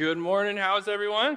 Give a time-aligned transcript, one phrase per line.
[0.00, 0.56] Good morning.
[0.56, 1.36] How's everyone?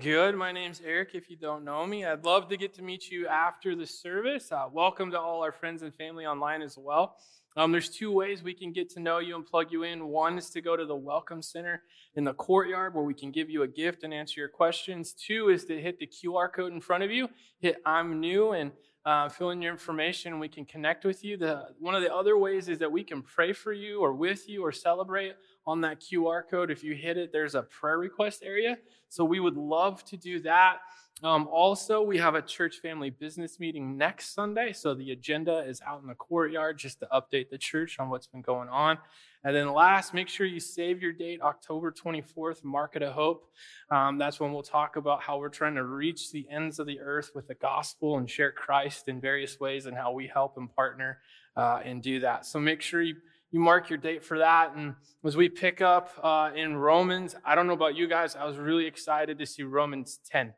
[0.00, 0.34] Good.
[0.34, 1.10] My name's Eric.
[1.14, 4.50] If you don't know me, I'd love to get to meet you after the service.
[4.50, 7.18] Uh, welcome to all our friends and family online as well.
[7.56, 10.08] Um, there's two ways we can get to know you and plug you in.
[10.08, 11.84] One is to go to the Welcome Center
[12.16, 15.12] in the courtyard where we can give you a gift and answer your questions.
[15.12, 17.28] Two is to hit the QR code in front of you,
[17.60, 18.72] hit I'm new, and
[19.04, 20.40] uh, fill in your information.
[20.40, 21.36] We can connect with you.
[21.36, 24.48] The, one of the other ways is that we can pray for you or with
[24.48, 25.34] you or celebrate
[25.66, 26.70] on that QR code.
[26.70, 28.78] If you hit it, there's a prayer request area.
[29.08, 30.78] So we would love to do that.
[31.22, 34.72] Um, also, we have a church family business meeting next Sunday.
[34.72, 38.26] So the agenda is out in the courtyard just to update the church on what's
[38.26, 38.98] been going on.
[39.44, 43.52] And then last, make sure you save your date, October 24th, Market of Hope.
[43.90, 47.00] Um, that's when we'll talk about how we're trying to reach the ends of the
[47.00, 50.74] earth with the gospel and share Christ in various ways and how we help and
[50.74, 51.18] partner
[51.56, 52.46] uh, and do that.
[52.46, 53.16] So make sure you
[53.52, 54.74] you mark your date for that.
[54.74, 58.44] And as we pick up uh, in Romans, I don't know about you guys, I
[58.44, 60.54] was really excited to see Romans 10.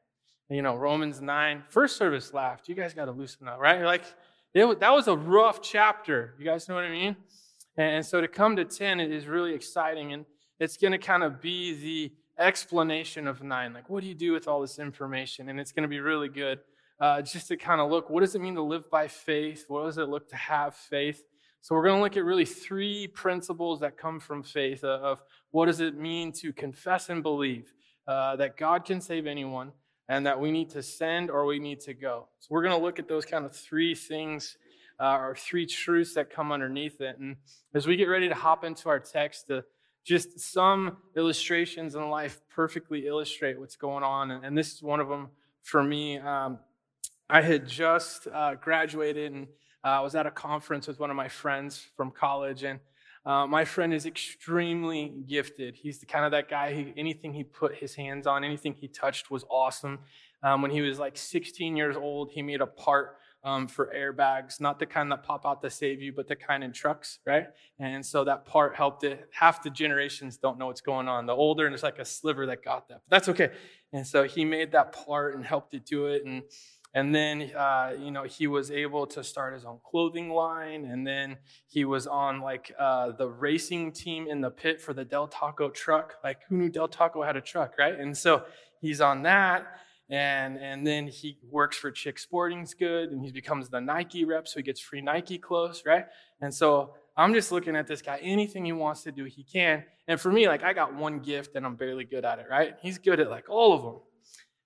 [0.49, 2.69] You know, Romans 9, first service laughed.
[2.69, 3.79] You guys got to loosen up, right?
[3.79, 4.05] You're Like,
[4.55, 6.35] it, that was a rough chapter.
[6.39, 7.17] You guys know what I mean?
[7.77, 10.13] And so to come to 10 it is really exciting.
[10.13, 10.25] And
[10.61, 13.73] it's going to kind of be the explanation of 9.
[13.73, 15.49] Like, what do you do with all this information?
[15.49, 16.61] And it's going to be really good
[17.01, 19.65] uh, just to kind of look what does it mean to live by faith?
[19.67, 21.25] What does it look to have faith?
[21.65, 25.65] So we're going to look at really three principles that come from faith of what
[25.65, 27.73] does it mean to confess and believe
[28.07, 29.73] uh, that God can save anyone
[30.11, 32.29] and that we need to send or we need to go.
[32.39, 34.59] So we're going to look at those kind of three things
[35.01, 37.17] uh, or three truths that come underneath it.
[37.19, 37.37] And
[37.73, 39.63] as we get ready to hop into our text, uh,
[40.05, 44.33] just some illustrations in life perfectly illustrate what's going on.
[44.33, 45.29] And, and this is one of them
[45.63, 46.19] for me.
[46.19, 46.59] Um,
[47.31, 49.47] I had just uh, graduated and
[49.85, 52.81] uh, I was at a conference with one of my friends from college, and
[53.27, 55.77] uh, my friend is extremely gifted.
[55.77, 58.89] He's the kind of that guy who anything he put his hands on, anything he
[58.89, 60.01] touched was awesome.
[60.43, 64.59] Um, when he was like 16 years old, he made a part um, for airbags,
[64.59, 67.47] not the kind that pop out to save you, but the kind in trucks, right?
[67.79, 69.29] And so that part helped it.
[69.33, 71.27] Half the generations don't know what's going on.
[71.27, 73.03] The older, and it's like a sliver that got that.
[73.07, 73.51] But that's okay.
[73.93, 76.25] And so he made that part and helped it do it.
[76.25, 76.43] And
[76.97, 80.85] and then, uh, you know, he was able to start his own clothing line.
[80.85, 85.05] And then he was on like uh, the racing team in the pit for the
[85.05, 86.15] Del Taco truck.
[86.23, 87.99] Like, who knew Del Taco had a truck, right?
[87.99, 88.45] And so
[88.81, 89.67] he's on that.
[90.09, 94.47] And, and then he works for Dick's Sporting Goods and he becomes the Nike rep.
[94.47, 96.07] So he gets free Nike clothes, right?
[96.41, 98.21] And so I'm just looking at this guy.
[98.23, 99.83] Anything he wants to do, he can.
[100.07, 102.77] And for me, like, I got one gift and I'm barely good at it, right?
[102.81, 104.01] He's good at like all of them.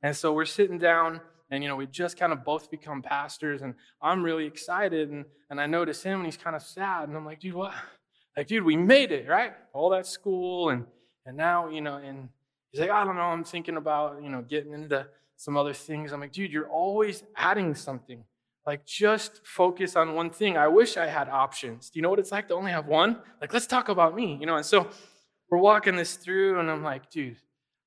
[0.02, 3.62] And so we're sitting down and you know we just kind of both become pastors
[3.62, 7.16] and i'm really excited and, and i notice him and he's kind of sad and
[7.16, 7.72] i'm like dude what?
[8.36, 9.52] Like dude we made it right?
[9.72, 10.86] All that school and
[11.26, 12.28] and now you know and
[12.70, 16.12] he's like i don't know i'm thinking about you know getting into some other things.
[16.12, 18.24] I'm like dude you're always adding something.
[18.66, 20.56] Like just focus on one thing.
[20.56, 21.90] I wish i had options.
[21.90, 23.18] Do you know what it's like to only have one?
[23.40, 24.56] Like let's talk about me you know?
[24.56, 24.88] And so
[25.50, 27.38] we're walking this through and i'm like dude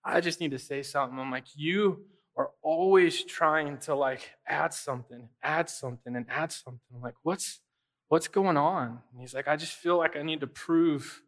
[0.04, 1.18] i just need to say something.
[1.18, 2.04] I'm like you
[2.42, 6.82] are always trying to like add something, add something, and add something.
[6.94, 7.60] I'm like, what's
[8.08, 9.00] what's going on?
[9.12, 11.22] And he's like, I just feel like I need to prove,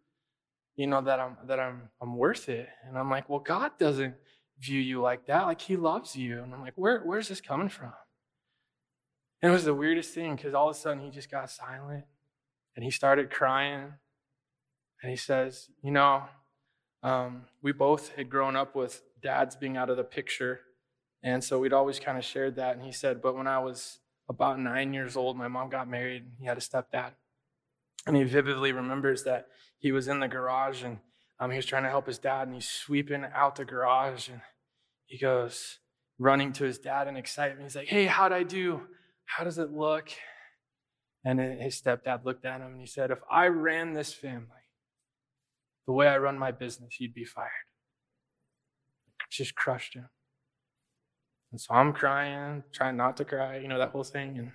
[0.76, 2.68] you know, that I'm that I'm I'm worth it.
[2.88, 4.16] And I'm like, well, God doesn't
[4.60, 5.44] view you like that.
[5.44, 6.42] Like He loves you.
[6.42, 7.94] And I'm like, where where's this coming from?
[9.42, 12.06] And it was the weirdest thing because all of a sudden he just got silent
[12.76, 13.94] and he started crying.
[15.02, 16.24] And he says, you know,
[17.04, 20.62] um, we both had grown up with dads being out of the picture
[21.24, 22.76] and so we'd always kind of shared that.
[22.76, 26.24] And he said, But when I was about nine years old, my mom got married.
[26.24, 27.12] And he had a stepdad.
[28.06, 29.48] And he vividly remembers that
[29.80, 31.00] he was in the garage and
[31.40, 34.28] um, he was trying to help his dad and he's sweeping out the garage.
[34.28, 34.42] And
[35.06, 35.80] he goes
[36.20, 37.64] running to his dad in excitement.
[37.64, 38.82] He's like, Hey, how'd I do?
[39.26, 40.10] How does it look?
[41.24, 44.50] And his stepdad looked at him and he said, If I ran this family
[45.88, 47.50] the way I run my business, you'd be fired.
[49.08, 50.10] It just crushed him.
[51.54, 54.40] And so I'm crying, trying not to cry, you know, that whole thing.
[54.40, 54.52] And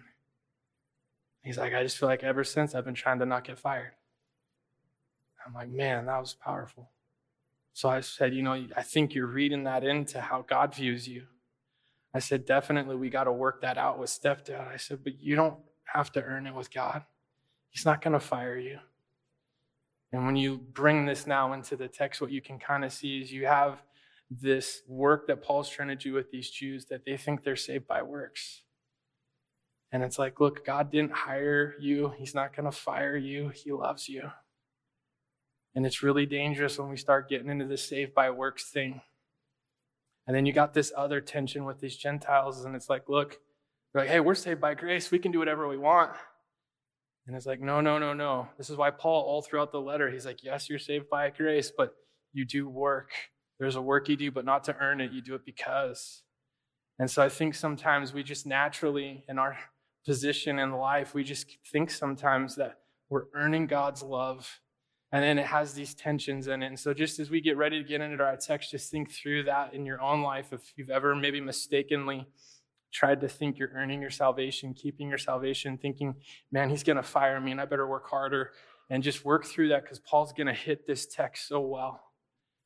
[1.45, 3.93] he's like, I just feel like ever since I've been trying to not get fired.
[5.47, 6.91] I'm like, man, that was powerful.
[7.73, 11.27] So I said, you know, I think you're reading that into how God views you.
[12.13, 14.67] I said, definitely we got to work that out with stepdad.
[14.67, 15.55] I said, but you don't
[15.85, 17.05] have to earn it with God.
[17.71, 18.81] He's not going to fire you.
[20.11, 23.21] And when you bring this now into the text, what you can kind of see
[23.21, 23.81] is you have
[24.31, 27.87] this work that Paul's trying to do with these Jews that they think they're saved
[27.87, 28.63] by works.
[29.91, 32.13] And it's like, look, God didn't hire you.
[32.19, 33.49] He's not going to fire you.
[33.49, 34.31] He loves you.
[35.75, 39.01] And it's really dangerous when we start getting into this saved by works thing.
[40.27, 43.39] And then you got this other tension with these Gentiles, and it's like, look,
[43.93, 45.11] they're like, hey, we're saved by grace.
[45.11, 46.11] We can do whatever we want.
[47.27, 48.49] And it's like, no, no, no, no.
[48.59, 51.73] This is why Paul, all throughout the letter, he's like, yes, you're saved by grace,
[51.75, 51.95] but
[52.35, 53.11] you do work.
[53.59, 55.13] There's a work you do, but not to earn it.
[55.13, 56.23] You do it because.
[56.99, 59.57] And so I think sometimes we just naturally, in our
[60.05, 62.79] position in life, we just think sometimes that
[63.09, 64.61] we're earning God's love.
[65.11, 66.67] And then it has these tensions in it.
[66.67, 69.45] And so, just as we get ready to get into our text, just think through
[69.45, 70.53] that in your own life.
[70.53, 72.27] If you've ever maybe mistakenly
[72.93, 76.15] tried to think you're earning your salvation, keeping your salvation, thinking,
[76.53, 78.53] man, he's going to fire me and I better work harder.
[78.91, 82.08] And just work through that because Paul's going to hit this text so well.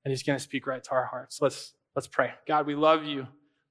[0.05, 1.41] And he's going to speak right to our hearts.
[1.41, 2.33] Let's, let's pray.
[2.47, 3.27] God, we love you.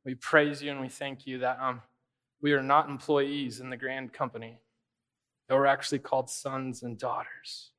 [0.06, 1.82] We praise you and we thank you that um,
[2.42, 4.60] we are not employees in the grand company,
[5.48, 7.72] that we're actually called sons and daughters,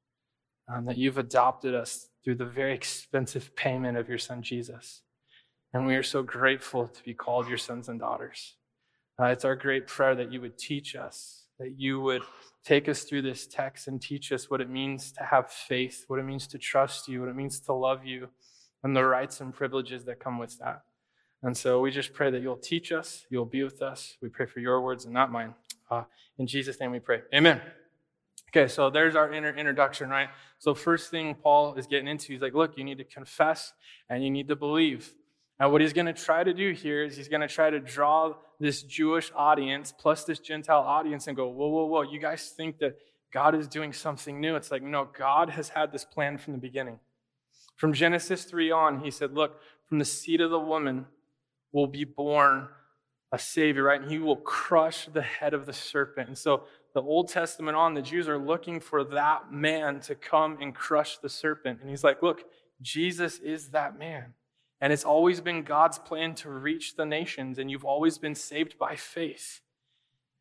[0.72, 5.02] um, that you've adopted us through the very expensive payment of your son Jesus.
[5.74, 8.56] And we are so grateful to be called your sons and daughters.
[9.20, 12.22] Uh, it's our great prayer that you would teach us, that you would
[12.64, 16.18] take us through this text and teach us what it means to have faith, what
[16.18, 18.28] it means to trust you, what it means to love you,
[18.82, 20.82] and the rights and privileges that come with that.
[21.42, 24.16] And so we just pray that you'll teach us, you'll be with us.
[24.22, 25.54] We pray for your words and not mine.
[25.90, 26.04] Uh,
[26.38, 27.22] in Jesus' name we pray.
[27.34, 27.60] Amen.
[28.50, 30.28] Okay, so there's our inner introduction, right?
[30.58, 33.72] So, first thing Paul is getting into, he's like, look, you need to confess
[34.10, 35.14] and you need to believe.
[35.62, 37.78] And what he's going to try to do here is he's going to try to
[37.78, 42.52] draw this Jewish audience plus this Gentile audience and go, whoa, whoa, whoa, you guys
[42.56, 42.96] think that
[43.32, 44.56] God is doing something new.
[44.56, 46.98] It's like, no, God has had this plan from the beginning.
[47.76, 51.06] From Genesis 3 on, he said, look, from the seed of the woman,
[51.70, 52.66] will be born
[53.30, 54.00] a Savior, right?
[54.00, 56.26] And he will crush the head of the serpent.
[56.26, 60.58] And so the Old Testament on, the Jews are looking for that man to come
[60.60, 61.80] and crush the serpent.
[61.80, 62.42] And he's like, look,
[62.80, 64.34] Jesus is that man.
[64.82, 68.76] And it's always been God's plan to reach the nations, and you've always been saved
[68.78, 69.60] by faith.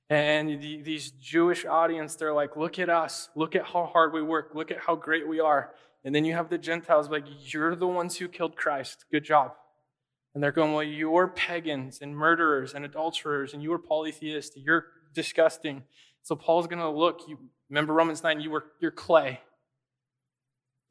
[0.10, 3.30] And the, these Jewish audience, they're like, look at us.
[3.36, 4.50] Look at how hard we work.
[4.56, 5.70] Look at how great we are.
[6.04, 9.06] And then you have the Gentiles like, you're the ones who killed Christ.
[9.12, 9.54] Good job.
[10.34, 14.58] And they're going, Well, you're pagans and murderers and adulterers, and you are polytheist.
[14.58, 15.84] You're disgusting.
[16.24, 17.22] So Paul's going to look.
[17.28, 17.38] You
[17.70, 19.42] remember Romans 9, you were you're clay.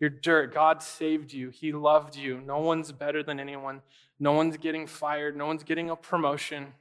[0.01, 0.55] You're dirt.
[0.55, 1.51] God saved you.
[1.51, 2.41] He loved you.
[2.41, 3.83] No one's better than anyone.
[4.19, 5.37] No one's getting fired.
[5.37, 6.73] No one's getting a promotion.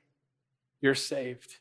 [0.82, 1.58] You're saved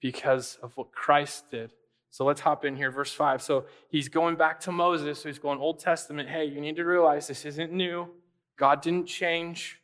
[0.00, 1.72] because of what Christ did.
[2.10, 3.42] So let's hop in here, verse 5.
[3.42, 5.20] So he's going back to Moses.
[5.20, 6.28] So he's going Old Testament.
[6.28, 8.08] Hey, you need to realize this isn't new.
[8.58, 9.80] God didn't change.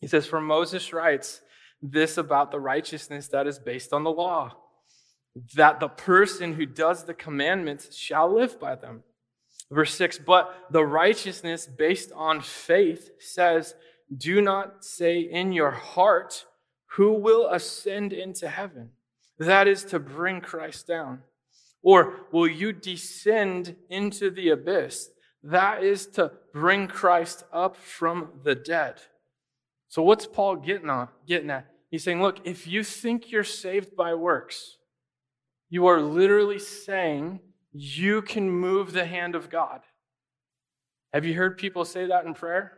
[0.00, 1.42] He says, For Moses writes
[1.82, 4.56] this about the righteousness that is based on the law,
[5.54, 9.02] that the person who does the commandments shall live by them.
[9.70, 13.74] Verse 6 But the righteousness based on faith says,
[14.16, 16.46] Do not say in your heart,
[16.96, 18.90] Who will ascend into heaven?
[19.38, 21.22] That is to bring Christ down.
[21.82, 25.10] Or will you descend into the abyss?
[25.42, 29.00] That is to bring Christ up from the dead.
[29.88, 31.70] So what's Paul getting on getting at?
[31.90, 34.78] He's saying, look, if you think you're saved by works,
[35.70, 37.40] you are literally saying
[37.78, 39.80] you can move the hand of God.
[41.12, 42.72] Have you heard people say that in prayer?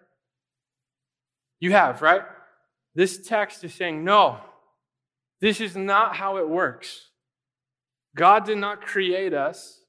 [1.61, 2.23] You have, right?
[2.95, 4.39] This text is saying, no,
[5.41, 7.11] this is not how it works.
[8.17, 9.81] God did not create us.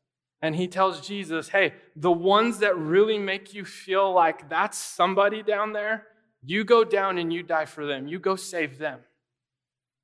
[0.42, 5.44] And he tells Jesus, hey, the ones that really make you feel like that's somebody
[5.44, 6.06] down there,
[6.44, 8.08] you go down and you die for them.
[8.08, 9.00] You go save them.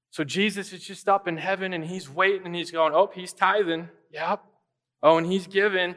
[0.09, 3.33] So Jesus is just up in heaven and he's waiting and he's going, Oh, he's
[3.33, 3.89] tithing.
[4.11, 4.43] Yep.
[5.03, 5.95] Oh, and he's given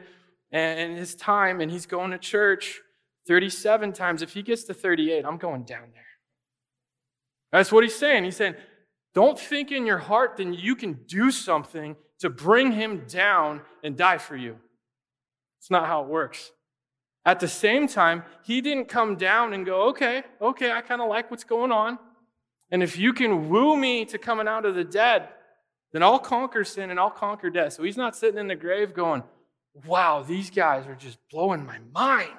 [0.51, 2.79] and his time and he's going to church
[3.27, 4.21] 37 times.
[4.21, 6.03] If he gets to 38, I'm going down there.
[7.51, 8.23] That's what he's saying.
[8.23, 8.55] He's saying,
[9.13, 13.97] Don't think in your heart that you can do something to bring him down and
[13.97, 14.57] die for you.
[15.59, 16.51] It's not how it works.
[17.25, 21.09] At the same time, he didn't come down and go, okay, okay, I kind of
[21.09, 21.99] like what's going on.
[22.71, 25.29] And if you can woo me to coming out of the dead,
[25.91, 27.73] then I'll conquer sin and I'll conquer death.
[27.73, 29.23] So he's not sitting in the grave going,
[29.85, 32.29] wow, these guys are just blowing my mind.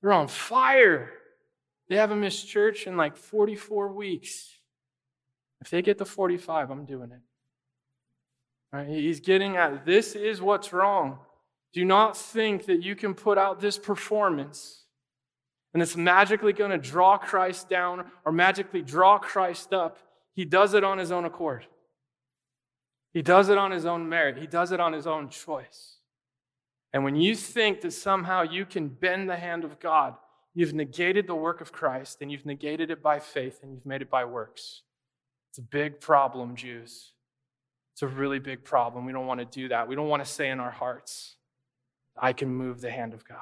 [0.00, 1.10] They're on fire.
[1.88, 4.50] They haven't missed church in like 44 weeks.
[5.60, 7.20] If they get to 45, I'm doing it.
[8.72, 8.88] Right?
[8.88, 11.18] He's getting at this is what's wrong.
[11.72, 14.82] Do not think that you can put out this performance
[15.72, 19.98] and it's magically going to draw Christ down or magically draw Christ up.
[20.34, 21.66] He does it on his own accord.
[23.12, 24.38] He does it on his own merit.
[24.38, 25.96] He does it on his own choice.
[26.92, 30.14] And when you think that somehow you can bend the hand of God,
[30.54, 34.02] you've negated the work of Christ and you've negated it by faith and you've made
[34.02, 34.82] it by works.
[35.50, 37.12] It's a big problem, Jews.
[37.94, 39.04] It's a really big problem.
[39.04, 39.86] We don't want to do that.
[39.86, 41.36] We don't want to say in our hearts,
[42.16, 43.38] I can move the hand of God,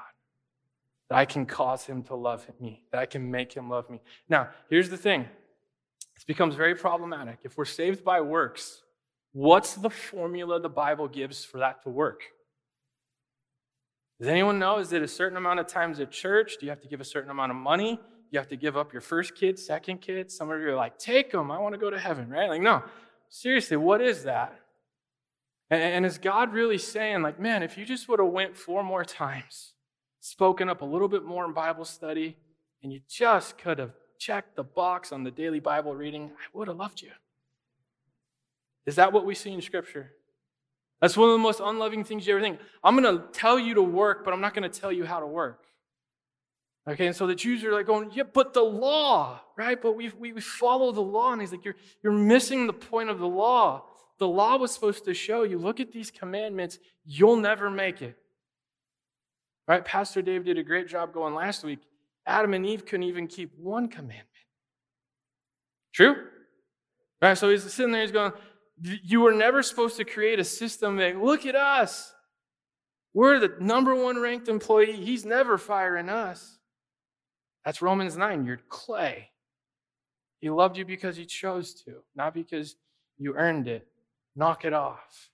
[1.08, 4.00] that I can cause him to love me, that I can make him love me.
[4.28, 5.28] Now, here's the thing
[6.14, 7.38] this becomes very problematic.
[7.44, 8.82] If we're saved by works,
[9.32, 12.22] what's the formula the Bible gives for that to work?
[14.18, 14.78] Does anyone know?
[14.78, 16.56] Is it a certain amount of times at church?
[16.60, 17.98] Do you have to give a certain amount of money?
[18.30, 20.30] You have to give up your first kid, second kid?
[20.30, 21.50] Some of you are like, take them.
[21.50, 22.48] I want to go to heaven, right?
[22.48, 22.82] Like, no.
[23.30, 24.54] Seriously, what is that?
[25.70, 28.82] And, and is God really saying, like, man, if you just would have went four
[28.82, 29.72] more times,
[30.20, 32.36] spoken up a little bit more in Bible study,
[32.82, 36.68] and you just could have checked the box on the daily Bible reading, I would
[36.68, 37.10] have loved you.
[38.90, 40.10] Is that what we see in Scripture?
[41.00, 42.58] That's one of the most unloving things you ever think.
[42.82, 45.20] I'm going to tell you to work, but I'm not going to tell you how
[45.20, 45.62] to work.
[46.88, 49.80] Okay, and so the Jews are like going, yeah, but the law, right?
[49.80, 51.30] But we, we, we follow the law.
[51.30, 53.84] And he's like, you're, you're missing the point of the law.
[54.18, 58.18] The law was supposed to show you, look at these commandments, you'll never make it.
[59.68, 59.84] Right?
[59.84, 61.78] Pastor Dave did a great job going last week.
[62.26, 64.26] Adam and Eve couldn't even keep one commandment.
[65.94, 66.16] True?
[67.22, 67.38] Right?
[67.38, 68.32] So he's sitting there, he's going,
[68.82, 72.12] you were never supposed to create a system that, look at us.
[73.12, 74.92] We're the number one ranked employee.
[74.92, 76.58] He's never firing us.
[77.64, 78.44] That's Romans 9.
[78.44, 79.30] You're clay.
[80.40, 82.76] He loved you because he chose to, not because
[83.18, 83.86] you earned it.
[84.34, 85.30] Knock it off.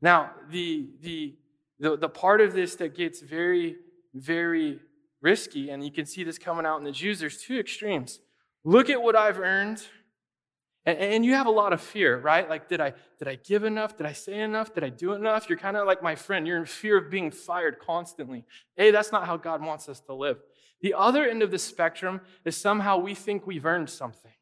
[0.00, 1.36] Now, the, the,
[1.78, 3.76] the, the part of this that gets very,
[4.14, 4.80] very
[5.20, 8.20] risky, and you can see this coming out in the Jews, there's two extremes.
[8.64, 9.82] Look at what I've earned
[10.88, 12.48] and, and you have a lot of fear, right?
[12.48, 13.96] Like, did I, did I give enough?
[13.96, 14.72] Did I say enough?
[14.72, 15.48] Did I do enough?
[15.48, 16.46] You're kind of like my friend.
[16.46, 18.44] You're in fear of being fired constantly.
[18.76, 20.38] Hey, that's not how God wants us to live.
[20.80, 24.32] The other end of the spectrum is somehow we think we've earned something.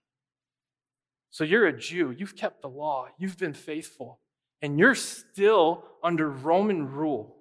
[1.30, 4.20] So you're a Jew, you've kept the law, you've been faithful,
[4.62, 7.36] and you're still under Roman rule.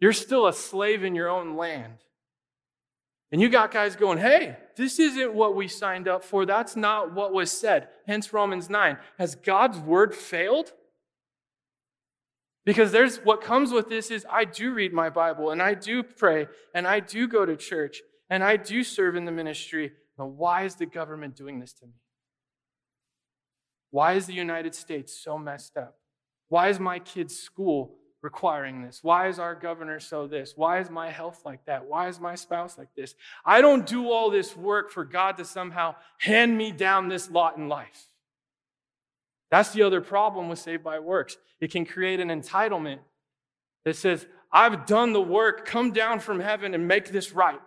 [0.00, 1.98] You're still a slave in your own land.
[3.32, 6.46] And you got guys going, hey, this isn't what we signed up for.
[6.46, 7.88] That's not what was said.
[8.06, 8.98] Hence Romans 9.
[9.18, 10.72] Has God's word failed?
[12.64, 16.02] Because there's what comes with this is I do read my Bible and I do
[16.02, 19.92] pray and I do go to church and I do serve in the ministry.
[20.18, 21.92] Now, why is the government doing this to me?
[23.90, 25.96] Why is the United States so messed up?
[26.48, 29.04] Why is my kid's school requiring this?
[29.04, 30.54] Why is our governor so this?
[30.56, 31.86] Why is my health like that?
[31.86, 33.14] Why is my spouse like this?
[33.44, 37.56] I don't do all this work for God to somehow hand me down this lot
[37.56, 38.08] in life.
[39.48, 41.36] That's the other problem with saved by works.
[41.60, 42.98] It can create an entitlement
[43.84, 47.60] that says, I've done the work, come down from heaven and make this right.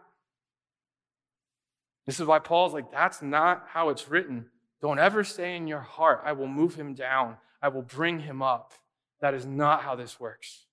[2.05, 4.47] This is why Paul's like, that's not how it's written.
[4.81, 8.41] Don't ever say in your heart, I will move him down, I will bring him
[8.41, 8.73] up.
[9.21, 10.65] That is not how this works.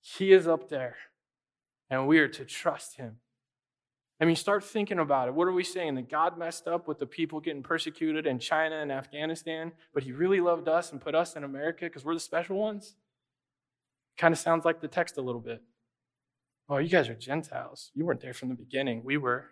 [0.00, 0.96] He is up there,
[1.90, 3.18] and we are to trust him.
[4.20, 5.34] I mean, start thinking about it.
[5.34, 5.96] What are we saying?
[5.96, 10.12] That God messed up with the people getting persecuted in China and Afghanistan, but he
[10.12, 12.94] really loved us and put us in America because we're the special ones?
[14.16, 15.62] Kind of sounds like the text a little bit.
[16.68, 17.90] Oh, you guys are Gentiles.
[17.94, 19.02] You weren't there from the beginning.
[19.04, 19.46] We were.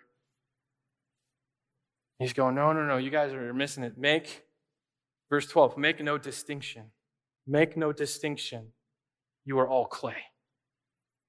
[2.19, 3.99] He's going, no, no, no, you guys are missing it.
[3.99, 4.45] Make,
[5.29, 6.93] verse 12, make no distinction
[7.47, 8.69] Make no distinction.
[9.45, 10.17] You are all clay.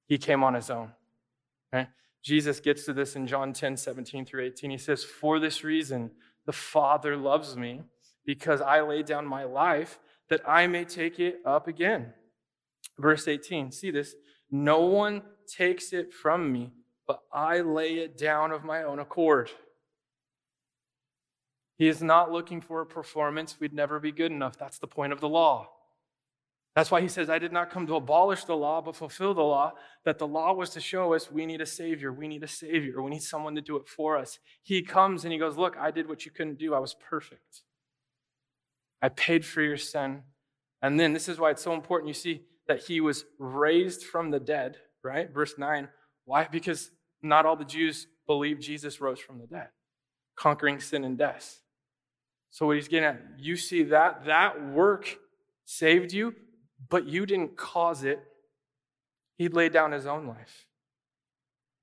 [0.08, 0.92] He came on his own.
[1.72, 1.88] Right?
[2.24, 4.72] Jesus gets to this in John 10, 17 through 18.
[4.72, 6.12] He says, For this reason,
[6.46, 7.82] the Father loves me,
[8.26, 10.00] because I lay down my life
[10.30, 12.14] that I may take it up again.
[12.98, 14.16] Verse 18, see this.
[14.52, 16.72] No one takes it from me,
[17.08, 19.50] but I lay it down of my own accord.
[21.78, 23.58] He is not looking for a performance.
[23.60, 24.58] We'd never be good enough.
[24.58, 25.70] That's the point of the law.
[26.76, 29.42] That's why he says, I did not come to abolish the law, but fulfill the
[29.42, 29.74] law.
[30.06, 32.14] That the law was to show us we need a Savior.
[32.14, 33.02] We need a Savior.
[33.02, 34.40] We need someone to do it for us.
[34.64, 36.74] He comes and he goes, Look, I did what you couldn't do.
[36.74, 37.64] I was perfect.
[39.02, 40.24] I paid for your sin.
[40.82, 42.08] And then this is why it's so important.
[42.08, 45.30] You see that he was raised from the dead, right?
[45.32, 45.90] Verse 9.
[46.24, 46.48] Why?
[46.50, 49.68] Because not all the Jews believe Jesus rose from the dead,
[50.38, 51.60] conquering sin and death.
[52.50, 55.18] So, what he's getting at, you see that, that work
[55.66, 56.34] saved you
[56.90, 58.24] but you didn't cause it.
[59.38, 60.68] He laid down his own life.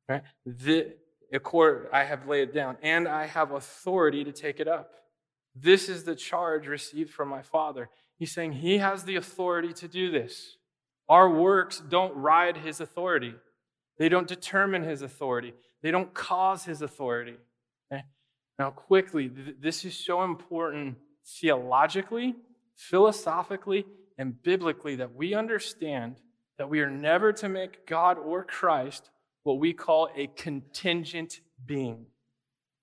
[0.09, 0.23] Right?
[0.47, 0.95] The,
[1.33, 4.93] accord, I have laid it down, and I have authority to take it up.
[5.55, 7.91] This is the charge received from my Father.
[8.19, 10.57] He's saying he has the authority to do this.
[11.09, 13.35] Our works don't ride his authority,
[13.99, 17.37] they don't determine his authority, they don't cause his authority.
[17.93, 18.05] Okay?
[18.59, 22.37] Now, quickly, th- this is so important theologically,
[22.77, 23.87] philosophically,
[24.19, 26.17] and biblically that we understand
[26.59, 29.11] that we are never to make God or Christ
[29.45, 32.07] what we call a contingent being.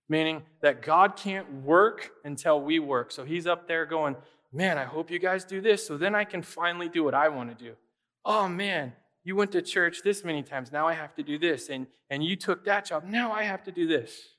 [0.07, 3.11] Meaning that God can't work until we work.
[3.11, 4.15] So he's up there going,
[4.53, 7.27] Man, I hope you guys do this so then I can finally do what I
[7.27, 7.73] want to do.
[8.23, 8.93] Oh man,
[9.25, 10.71] you went to church this many times.
[10.71, 11.67] Now I have to do this.
[11.67, 13.03] And, and you took that job.
[13.03, 14.29] Now I have to do this.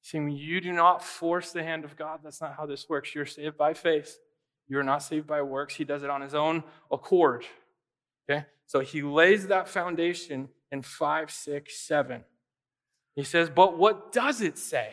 [0.00, 2.20] See, you do not force the hand of God.
[2.24, 3.14] That's not how this works.
[3.14, 4.18] You're saved by faith.
[4.70, 5.74] You're not saved by works.
[5.74, 6.62] He does it on his own
[6.92, 7.44] accord.
[8.30, 8.46] Okay?
[8.66, 12.24] So he lays that foundation in 5, 6, 7.
[13.16, 14.90] He says, But what does it say?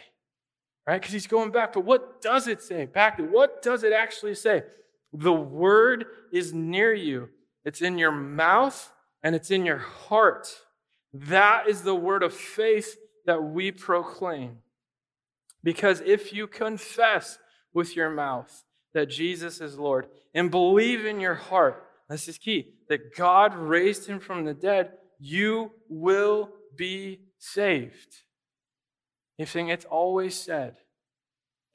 [0.87, 0.99] Right?
[0.99, 2.85] Because he's going back, but what does it say?
[2.87, 4.63] Back to what does it actually say?
[5.13, 7.29] The word is near you,
[7.63, 8.91] it's in your mouth
[9.21, 10.47] and it's in your heart.
[11.13, 14.57] That is the word of faith that we proclaim.
[15.63, 17.37] Because if you confess
[17.73, 18.63] with your mouth
[18.93, 24.07] that Jesus is Lord and believe in your heart, this is key, that God raised
[24.07, 28.23] him from the dead, you will be saved.
[29.37, 30.77] He's saying it's always said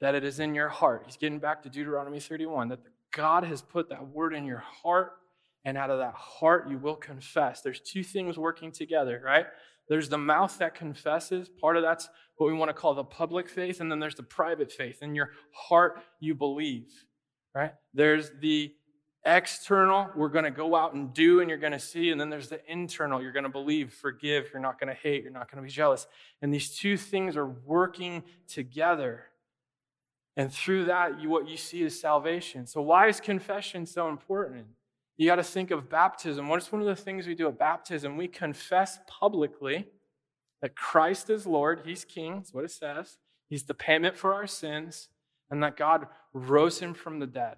[0.01, 1.03] that it is in your heart.
[1.05, 2.79] He's getting back to Deuteronomy 31 that
[3.13, 5.13] God has put that word in your heart,
[5.63, 7.61] and out of that heart you will confess.
[7.61, 9.45] There's two things working together, right?
[9.89, 11.49] There's the mouth that confesses.
[11.49, 13.81] Part of that's what we want to call the public faith.
[13.81, 15.01] And then there's the private faith.
[15.01, 16.87] In your heart, you believe,
[17.53, 17.73] right?
[17.93, 18.73] There's the
[19.25, 22.09] external, we're going to go out and do and you're going to see.
[22.09, 25.23] And then there's the internal, you're going to believe, forgive, you're not going to hate,
[25.23, 26.07] you're not going to be jealous.
[26.41, 29.25] And these two things are working together.
[30.35, 32.65] And through that, you, what you see is salvation.
[32.65, 34.65] So, why is confession so important?
[35.17, 36.47] You got to think of baptism.
[36.47, 38.17] What is one of the things we do at baptism?
[38.17, 39.87] We confess publicly
[40.61, 43.17] that Christ is Lord, He's King, that's what it says.
[43.49, 45.09] He's the payment for our sins,
[45.51, 47.57] and that God rose Him from the dead.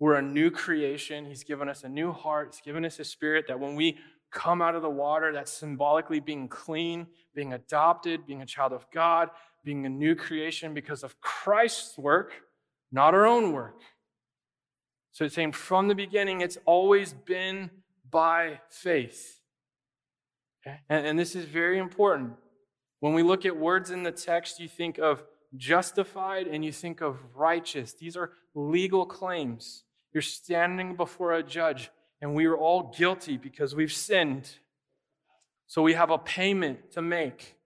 [0.00, 1.26] We're a new creation.
[1.26, 2.54] He's given us a new heart.
[2.54, 3.98] He's given us a spirit that when we
[4.32, 8.86] come out of the water, that's symbolically being clean, being adopted, being a child of
[8.90, 9.28] God,
[9.62, 12.32] being a new creation because of Christ's work,
[12.90, 13.80] not our own work.
[15.12, 17.70] So it's saying from the beginning, it's always been
[18.10, 19.40] by faith.
[20.66, 20.80] Okay?
[20.88, 22.34] And, and this is very important.
[23.00, 25.22] When we look at words in the text, you think of
[25.56, 27.92] justified and you think of righteous.
[27.92, 29.84] These are legal claims.
[30.12, 34.50] You're standing before a judge, and we are all guilty because we've sinned.
[35.66, 37.56] So we have a payment to make.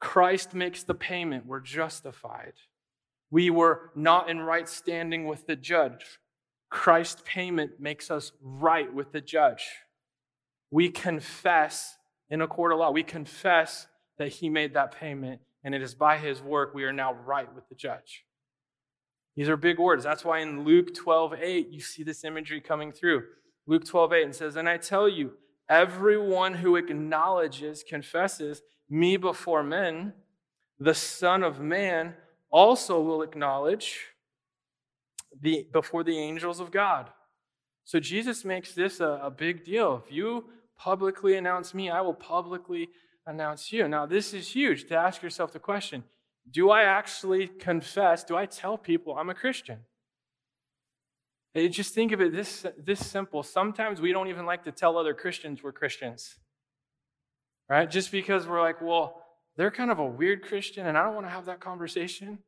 [0.00, 1.46] Christ makes the payment.
[1.46, 2.54] We're justified.
[3.30, 6.18] We were not in right standing with the judge.
[6.72, 9.62] Christ's payment makes us right with the judge.
[10.70, 11.98] We confess
[12.30, 15.94] in a court of law, we confess that he made that payment, and it is
[15.94, 18.24] by his work we are now right with the judge.
[19.36, 20.02] These are big words.
[20.02, 23.24] That's why in Luke 12, 8, you see this imagery coming through.
[23.66, 25.32] Luke 12, 8, and says, And I tell you,
[25.68, 30.14] everyone who acknowledges, confesses me before men,
[30.80, 32.14] the Son of Man
[32.50, 34.11] also will acknowledge
[35.40, 37.10] the, before the angels of God.
[37.84, 40.02] So Jesus makes this a, a big deal.
[40.04, 40.44] If you
[40.78, 42.88] publicly announce me, I will publicly
[43.26, 43.88] announce you.
[43.88, 46.04] Now, this is huge to ask yourself the question
[46.50, 48.24] do I actually confess?
[48.24, 49.78] Do I tell people I'm a Christian?
[51.54, 53.42] just think of it this, this simple.
[53.42, 56.36] Sometimes we don't even like to tell other Christians we're Christians,
[57.68, 57.88] right?
[57.88, 59.22] Just because we're like, well,
[59.56, 62.38] they're kind of a weird Christian and I don't want to have that conversation.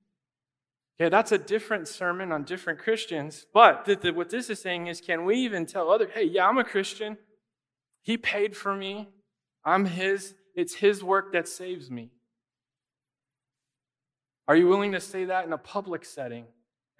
[1.00, 3.46] Okay, that's a different sermon on different Christians.
[3.52, 6.48] But th- th- what this is saying is can we even tell other, hey, yeah,
[6.48, 7.18] I'm a Christian.
[8.02, 9.09] He paid for me.
[9.64, 10.35] I'm his.
[10.54, 12.11] It's his work that saves me.
[14.46, 16.46] Are you willing to say that in a public setting?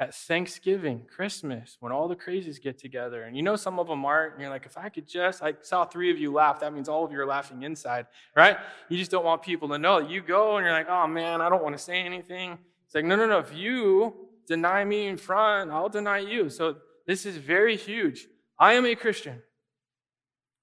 [0.01, 3.23] At Thanksgiving, Christmas, when all the crazies get together.
[3.23, 4.33] And you know some of them aren't.
[4.33, 6.59] And you're like, if I could just, I saw three of you laugh.
[6.61, 8.57] That means all of you are laughing inside, right?
[8.89, 9.99] You just don't want people to know.
[9.99, 12.59] You go and you're like, oh man, I don't want to say anything.
[12.87, 13.39] It's like, no, no, no.
[13.39, 14.15] If you
[14.47, 16.49] deny me in front, I'll deny you.
[16.51, 18.27] So this is very huge.
[18.59, 19.43] I am a Christian.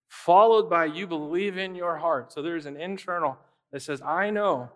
[0.08, 2.34] Followed by you believe in your heart.
[2.34, 3.38] So there's an internal
[3.72, 4.70] that says, I know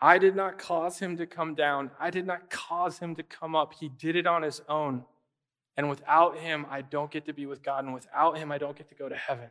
[0.00, 1.90] I did not cause him to come down.
[1.98, 3.74] I did not cause him to come up.
[3.74, 5.04] He did it on his own.
[5.76, 7.84] And without him, I don't get to be with God.
[7.84, 9.48] And without him, I don't get to go to heaven.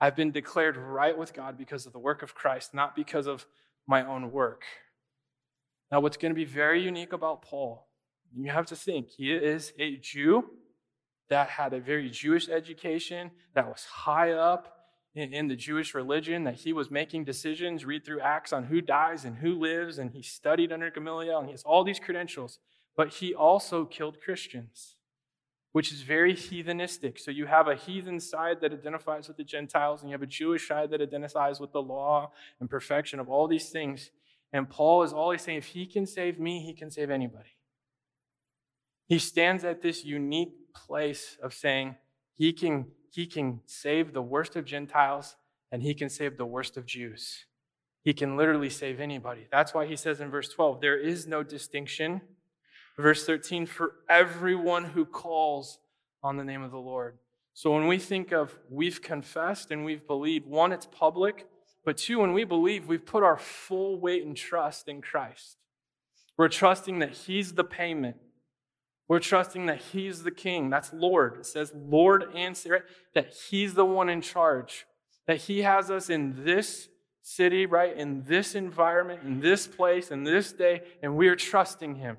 [0.00, 3.46] I've been declared right with God because of the work of Christ, not because of
[3.86, 4.64] my own work.
[5.92, 7.86] Now, what's going to be very unique about Paul,
[8.34, 10.48] you have to think, he is a Jew
[11.28, 14.74] that had a very Jewish education, that was high up
[15.14, 18.80] in, in, the Jewish religion, that he was making decisions, read through Acts on who
[18.80, 22.58] dies and who lives, and he studied under Gamaliel, and he has all these credentials.
[22.96, 24.96] But he also killed Christians,
[25.72, 27.18] which is very heathenistic.
[27.18, 30.26] So you have a heathen side that identifies with the Gentiles, and you have a
[30.26, 34.10] Jewish side that identifies with the law and perfection of all these things.
[34.52, 37.56] And Paul is always saying, if he can save me, he can save anybody.
[39.08, 41.96] He stands at this unique place of saying
[42.36, 45.36] he can, he can save the worst of Gentiles
[45.70, 47.46] and he can save the worst of Jews.
[48.02, 49.46] He can literally save anybody.
[49.50, 52.20] That's why he says in verse 12, there is no distinction.
[52.98, 55.78] Verse 13, for everyone who calls
[56.22, 57.18] on the name of the Lord.
[57.54, 61.46] So when we think of we've confessed and we've believed, one, it's public,
[61.84, 65.56] but two, when we believe, we've put our full weight and trust in Christ.
[66.36, 68.16] We're trusting that He's the payment.
[69.08, 70.70] We're trusting that He's the King.
[70.70, 71.36] That's Lord.
[71.40, 74.86] It says Lord and Savior, that He's the one in charge.
[75.26, 76.88] That He has us in this
[77.22, 77.96] city, right?
[77.96, 82.16] In this environment, in this place, in this day, and we are trusting Him.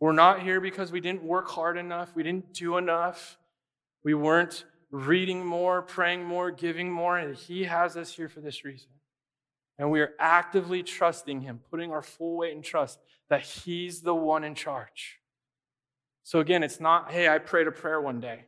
[0.00, 3.36] We're not here because we didn't work hard enough, we didn't do enough,
[4.04, 8.64] we weren't reading more, praying more, giving more, and He has us here for this
[8.64, 8.88] reason.
[9.78, 12.98] And we are actively trusting Him, putting our full weight and trust
[13.28, 15.18] that He's the one in charge.
[16.24, 18.44] So again, it's not, hey, I prayed a prayer one day.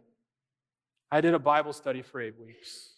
[1.10, 2.94] I did a Bible study for eight weeks.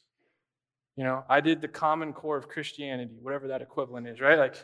[0.96, 4.38] You know, I did the common core of Christianity, whatever that equivalent is, right?
[4.38, 4.56] Like,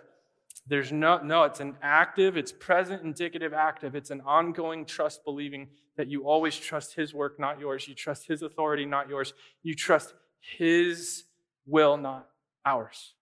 [0.67, 3.95] there's no, no, it's an active, it's present, indicative, active.
[3.95, 7.87] It's an ongoing trust believing that you always trust His work, not yours.
[7.87, 9.35] You trust His authority, not yours.
[9.63, 11.25] You trust His
[11.67, 12.29] will, not
[12.65, 13.15] ours.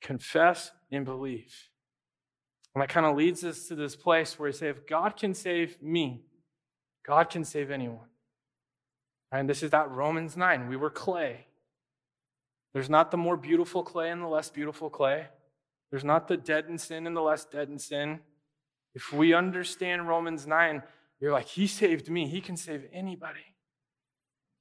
[0.00, 1.54] Confess and believe.
[2.74, 5.34] And that kind of leads us to this place where we say, if God can
[5.34, 6.24] save me,
[7.06, 8.08] God can save anyone.
[9.30, 10.68] And this is that Romans 9.
[10.68, 11.46] We were clay.
[12.72, 15.26] There's not the more beautiful clay and the less beautiful clay.
[15.90, 18.20] There's not the dead in sin and the less dead in sin.
[18.94, 20.82] If we understand Romans 9,
[21.20, 22.28] you're like, He saved me.
[22.28, 23.54] He can save anybody.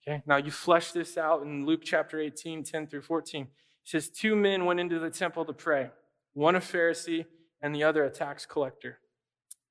[0.08, 3.44] Okay, now you flesh this out in Luke chapter 18, 10 through 14.
[3.44, 3.50] It
[3.84, 5.90] says, Two men went into the temple to pray,
[6.34, 7.26] one a Pharisee
[7.62, 9.00] and the other a tax collector.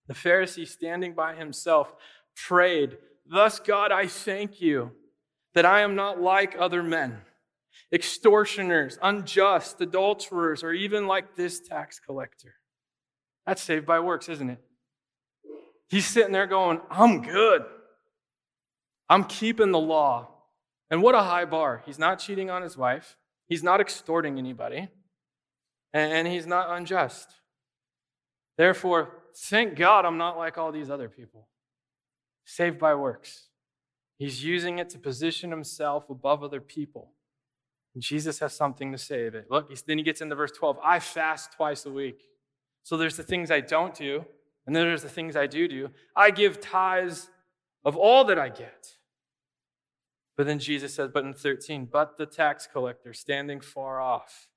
[0.09, 1.94] The Pharisee, standing by himself,
[2.35, 4.92] prayed, Thus, God, I thank you
[5.55, 7.22] that I am not like other men
[7.92, 12.55] extortioners, unjust, adulterers, or even like this tax collector.
[13.46, 14.61] That's saved by works, isn't it?
[15.88, 17.64] He's sitting there going, I'm good.
[19.09, 20.29] I'm keeping the law.
[20.90, 21.83] And what a high bar.
[21.87, 24.88] He's not cheating on his wife, he's not extorting anybody,
[25.92, 27.29] and he's not unjust.
[28.57, 31.49] Therefore, thank God I'm not like all these other people.
[32.44, 33.49] Saved by works.
[34.18, 37.12] He's using it to position himself above other people.
[37.94, 39.51] And Jesus has something to say of it.
[39.51, 42.22] Look, then he gets into verse 12 I fast twice a week.
[42.83, 44.25] So there's the things I don't do,
[44.67, 45.91] and then there's the things I do do.
[46.15, 47.31] I give tithes
[47.85, 48.97] of all that I get.
[50.37, 54.49] But then Jesus says, but in 13, but the tax collector standing far off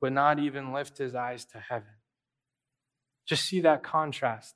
[0.00, 1.88] would not even lift his eyes to heaven.
[3.26, 4.54] Just see that contrast.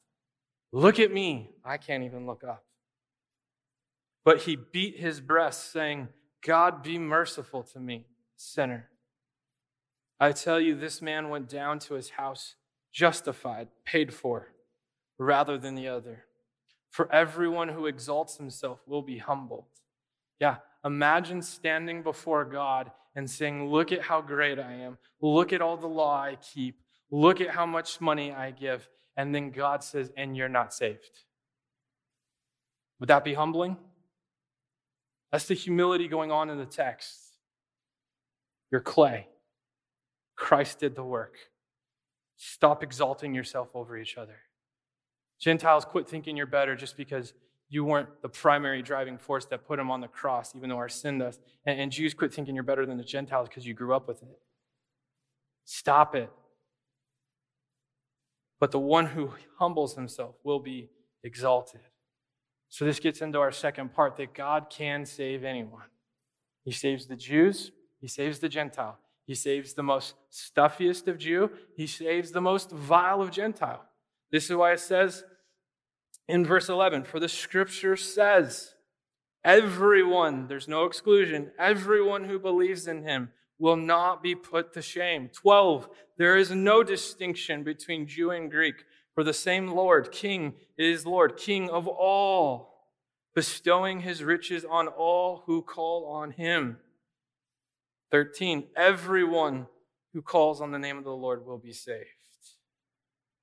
[0.72, 1.50] Look at me.
[1.64, 2.64] I can't even look up.
[4.24, 6.08] But he beat his breast, saying,
[6.42, 8.88] God, be merciful to me, sinner.
[10.18, 12.54] I tell you, this man went down to his house
[12.92, 14.53] justified, paid for,
[15.18, 16.24] rather than the other.
[16.90, 19.66] For everyone who exalts himself will be humbled.
[20.40, 24.98] Yeah, imagine standing before God and saying, Look at how great I am.
[25.20, 26.80] Look at all the law I keep.
[27.10, 28.88] Look at how much money I give.
[29.16, 31.24] And then God says, And you're not saved.
[33.00, 33.76] Would that be humbling?
[35.32, 37.18] That's the humility going on in the text.
[38.70, 39.28] You're clay.
[40.36, 41.36] Christ did the work.
[42.36, 44.36] Stop exalting yourself over each other.
[45.44, 47.34] Gentiles, quit thinking you're better just because
[47.68, 50.88] you weren't the primary driving force that put him on the cross, even though our
[50.88, 51.38] sin does.
[51.66, 54.22] And, and Jews, quit thinking you're better than the Gentiles because you grew up with
[54.22, 54.38] it.
[55.66, 56.30] Stop it.
[58.58, 60.88] But the one who humbles himself will be
[61.22, 61.82] exalted.
[62.70, 65.90] So this gets into our second part that God can save anyone.
[66.64, 68.98] He saves the Jews, he saves the Gentile.
[69.26, 73.84] He saves the most stuffiest of Jew, he saves the most vile of Gentile.
[74.32, 75.24] This is why it says
[76.28, 78.74] in verse 11, for the scripture says,
[79.44, 85.28] everyone, there's no exclusion, everyone who believes in him will not be put to shame.
[85.32, 88.84] 12, there is no distinction between Jew and Greek.
[89.14, 92.88] For the same Lord, King is Lord, King of all,
[93.34, 96.78] bestowing his riches on all who call on him.
[98.10, 98.64] 13.
[98.76, 99.66] Everyone
[100.12, 102.23] who calls on the name of the Lord will be saved.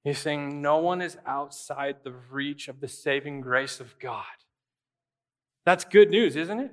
[0.04, 4.26] He's saying no one is outside the reach of the saving grace of God.
[5.66, 6.72] That's good news, isn't it?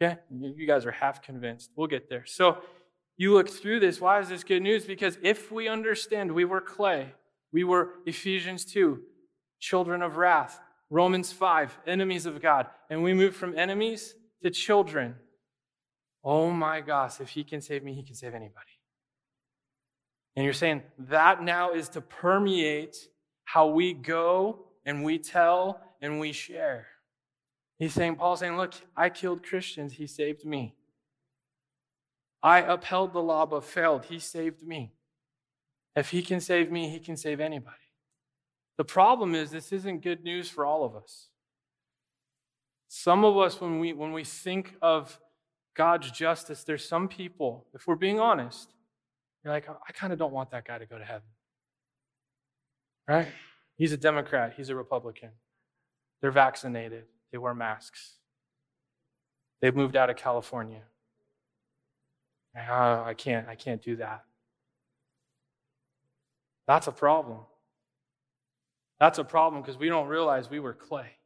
[0.00, 1.70] Yeah, you guys are half convinced.
[1.76, 2.24] We'll get there.
[2.24, 2.58] So
[3.18, 4.00] you look through this.
[4.00, 4.86] Why is this good news?
[4.86, 7.12] Because if we understand we were clay,
[7.52, 8.98] we were Ephesians 2,
[9.58, 10.58] children of wrath,
[10.88, 15.16] Romans 5, enemies of God, and we move from enemies to children.
[16.24, 18.79] Oh my gosh, if he can save me, he can save anybody.
[20.36, 22.96] And you're saying that now is to permeate
[23.44, 26.86] how we go and we tell and we share.
[27.78, 30.74] He's saying, Paul's saying, look, I killed Christians, he saved me.
[32.42, 34.92] I upheld the law but failed, he saved me.
[35.96, 37.76] If he can save me, he can save anybody.
[38.78, 41.28] The problem is this isn't good news for all of us.
[42.88, 45.20] Some of us, when we when we think of
[45.76, 48.72] God's justice, there's some people, if we're being honest,
[49.44, 51.28] you're like, I kind of don't want that guy to go to heaven.
[53.08, 53.28] Right?
[53.76, 55.30] He's a Democrat, he's a Republican.
[56.20, 58.16] They're vaccinated, they wear masks.
[59.60, 60.82] They've moved out of California.
[62.56, 64.24] Oh, I can't, I can't do that.
[66.66, 67.40] That's a problem.
[68.98, 71.16] That's a problem because we don't realize we were clay.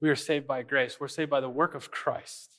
[0.00, 0.98] We are saved by grace.
[1.00, 2.52] We're saved by the work of Christ.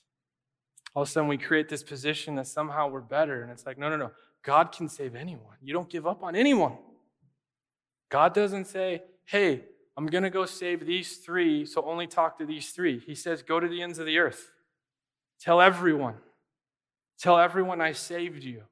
[0.93, 3.43] All of a sudden, we create this position that somehow we're better.
[3.43, 4.11] And it's like, no, no, no.
[4.43, 5.57] God can save anyone.
[5.61, 6.77] You don't give up on anyone.
[8.09, 9.63] God doesn't say, hey,
[9.95, 12.99] I'm going to go save these three, so only talk to these three.
[12.99, 14.51] He says, go to the ends of the earth.
[15.39, 16.15] Tell everyone.
[17.19, 18.63] Tell everyone I saved you.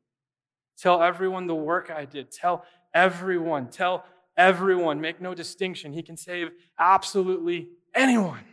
[0.77, 2.31] Tell everyone the work I did.
[2.31, 3.67] Tell everyone.
[3.67, 4.05] Tell
[4.37, 5.01] everyone.
[5.01, 5.91] Make no distinction.
[5.91, 6.49] He can save
[6.79, 8.43] absolutely anyone.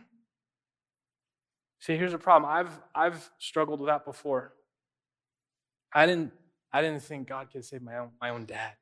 [1.79, 2.51] See, here's the problem.
[2.51, 4.53] I've, I've struggled with that before.
[5.93, 6.33] I didn't
[6.75, 8.73] I didn't think God could save my own, my own dad.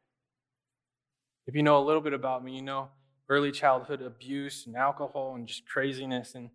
[1.46, 2.90] If you know a little bit about me, you know
[3.30, 6.34] early childhood abuse and alcohol and just craziness.
[6.34, 6.50] And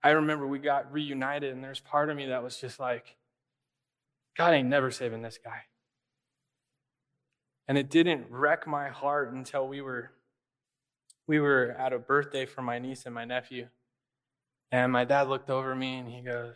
[0.00, 3.16] I remember we got reunited, and there's part of me that was just like,
[4.38, 5.62] God ain't never saving this guy.
[7.66, 10.12] And it didn't wreck my heart until we were
[11.26, 13.66] we were at a birthday for my niece and my nephew.
[14.70, 16.54] And my dad looked over me and he goes,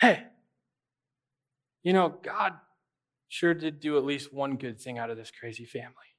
[0.00, 0.24] Hey,
[1.82, 2.54] you know, God
[3.32, 6.12] sure did do at least one good thing out of this crazy family.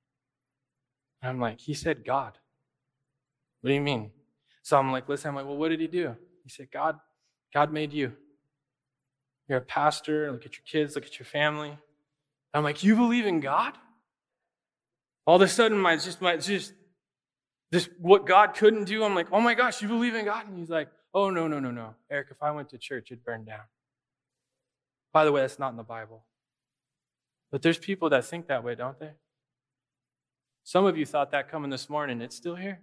[1.21, 2.39] And I'm like, he said God.
[3.62, 4.10] What do you mean?
[4.63, 6.15] So I'm like, listen, I'm like, well, what did he do?
[6.43, 6.97] He said, God,
[7.54, 8.13] God made you.
[9.47, 10.32] You're a pastor.
[10.32, 10.95] Look at your kids.
[10.95, 11.78] Look at your family.
[12.52, 13.73] I'm like, you believe in God?
[15.28, 16.73] All of a sudden, my just my just
[17.71, 19.04] this what God couldn't do.
[19.04, 20.47] I'm like, oh my gosh, you believe in God?
[20.47, 22.30] And he's like, oh no, no, no, no, Eric.
[22.32, 23.65] If I went to church, it'd burn down.
[25.13, 26.26] By the way, that's not in the Bible.
[27.54, 29.12] But there's people that think that way, don't they?
[30.63, 32.20] Some of you thought that coming this morning.
[32.20, 32.82] It's still here.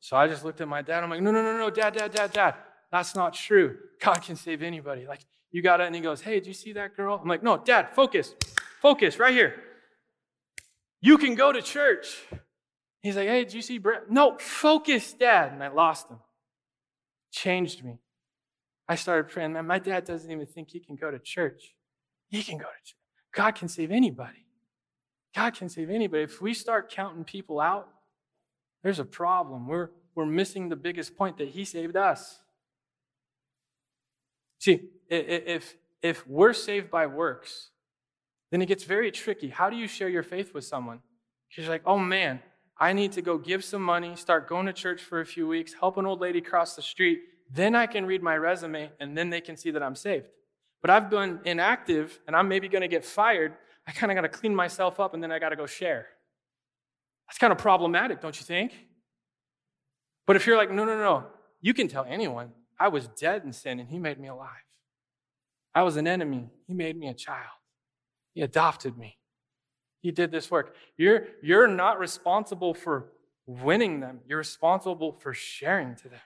[0.00, 1.04] So I just looked at my dad.
[1.04, 2.56] I'm like, no, no, no, no, dad, dad, dad, dad.
[2.90, 3.78] That's not true.
[4.00, 5.06] God can save anybody.
[5.06, 5.20] Like,
[5.52, 5.86] you got it.
[5.86, 7.20] And he goes, hey, did you see that girl?
[7.22, 8.34] I'm like, no, dad, focus.
[8.80, 9.54] Focus right here.
[11.00, 12.08] You can go to church.
[13.04, 14.10] He's like, hey, did you see Brett?
[14.10, 15.52] No, focus, dad.
[15.52, 16.18] And I lost him.
[17.30, 18.00] Changed me.
[18.88, 21.74] I started praying, man, my dad doesn't even think he can go to church.
[22.28, 22.96] He can go to church.
[23.34, 24.46] God can save anybody.
[25.34, 26.24] God can save anybody.
[26.24, 27.88] If we start counting people out,
[28.82, 29.66] there's a problem.
[29.66, 32.40] We're, we're missing the biggest point that he saved us.
[34.58, 37.70] See, if, if we're saved by works,
[38.50, 39.48] then it gets very tricky.
[39.48, 41.00] How do you share your faith with someone?
[41.48, 42.40] Because like, oh man,
[42.78, 45.72] I need to go give some money, start going to church for a few weeks,
[45.72, 47.20] help an old lady cross the street,
[47.54, 50.26] then I can read my resume and then they can see that I'm saved.
[50.80, 53.54] But I've been inactive and I'm maybe going to get fired.
[53.86, 56.06] I kind of got to clean myself up and then I got to go share.
[57.28, 58.72] That's kind of problematic, don't you think?
[60.26, 61.26] But if you're like, no, no, no,
[61.60, 64.48] you can tell anyone, I was dead in sin and he made me alive.
[65.74, 66.50] I was an enemy.
[66.66, 67.58] He made me a child.
[68.34, 69.18] He adopted me.
[70.00, 70.74] He did this work.
[70.96, 73.12] You're, you're not responsible for
[73.46, 76.20] winning them, you're responsible for sharing to them.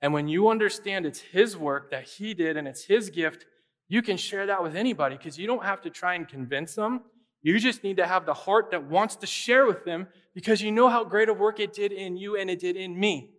[0.00, 3.46] And when you understand it's His work that He did and it's His gift,
[3.88, 7.02] you can share that with anybody because you don't have to try and convince them.
[7.42, 10.70] You just need to have the heart that wants to share with them because you
[10.70, 13.30] know how great a work it did in you and it did in me.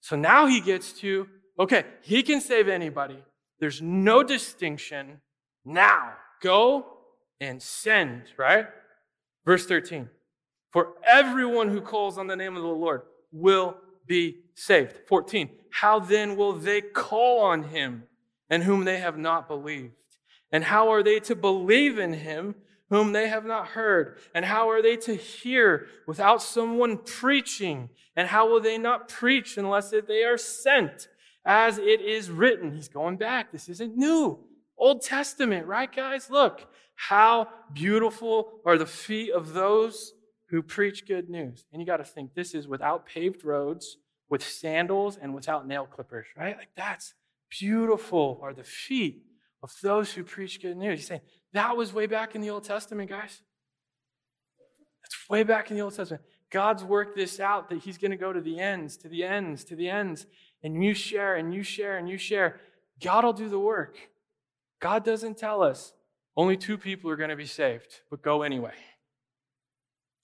[0.00, 1.26] So now he gets to,
[1.58, 3.18] okay, he can save anybody.
[3.58, 5.20] There's no distinction.
[5.64, 6.86] Now, go
[7.40, 8.66] and send, right?
[9.44, 10.08] Verse 13.
[10.72, 14.98] For everyone who calls on the name of the Lord will be saved.
[15.06, 15.50] 14.
[15.70, 18.04] How then will they call on him
[18.50, 19.94] and whom they have not believed?
[20.50, 22.56] And how are they to believe in him
[22.88, 24.18] whom they have not heard?
[24.34, 27.90] And how are they to hear without someone preaching?
[28.16, 31.08] And how will they not preach unless they are sent?
[31.44, 32.72] As it is written.
[32.72, 33.52] He's going back.
[33.52, 34.40] This isn't new.
[34.76, 36.28] Old Testament, right, guys?
[36.28, 36.66] Look,
[36.96, 40.12] how beautiful are the feet of those
[40.48, 41.64] who preach good news.
[41.72, 45.86] And you got to think this is without paved roads, with sandals, and without nail
[45.86, 46.56] clippers, right?
[46.56, 47.14] Like that's
[47.48, 49.22] beautiful are the feet
[49.62, 51.00] of those who preach good news.
[51.00, 51.20] He's saying
[51.52, 53.42] that was way back in the Old Testament, guys.
[55.02, 56.24] That's way back in the Old Testament.
[56.50, 59.64] God's worked this out that He's going to go to the ends, to the ends,
[59.64, 60.26] to the ends,
[60.62, 62.60] and you share and you share and you share.
[63.02, 63.96] God will do the work.
[64.80, 65.92] God doesn't tell us
[66.36, 68.74] only two people are going to be saved, but go anyway.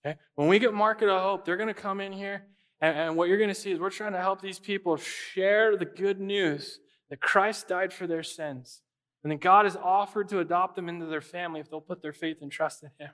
[0.05, 0.19] Okay?
[0.35, 2.45] When we get Market of Hope, they're going to come in here,
[2.83, 5.77] and, and what you're going to see is we're trying to help these people share
[5.77, 8.83] the good news that Christ died for their sins,
[9.23, 12.13] and that God has offered to adopt them into their family if they'll put their
[12.13, 13.13] faith and trust in Him.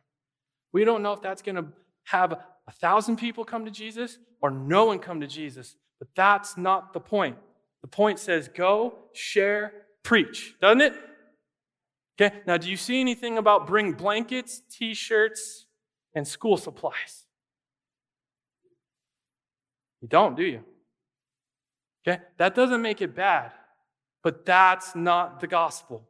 [0.72, 1.66] We don't know if that's going to
[2.04, 6.56] have a thousand people come to Jesus or no one come to Jesus, but that's
[6.56, 7.36] not the point.
[7.82, 10.94] The point says go, share, preach, doesn't it?
[12.20, 15.66] Okay, now do you see anything about bring blankets, t shirts,
[16.14, 17.27] and school supplies.
[20.00, 20.64] You don't, do you?
[22.06, 22.22] Okay?
[22.36, 23.52] That doesn't make it bad,
[24.22, 26.08] but that's not the gospel.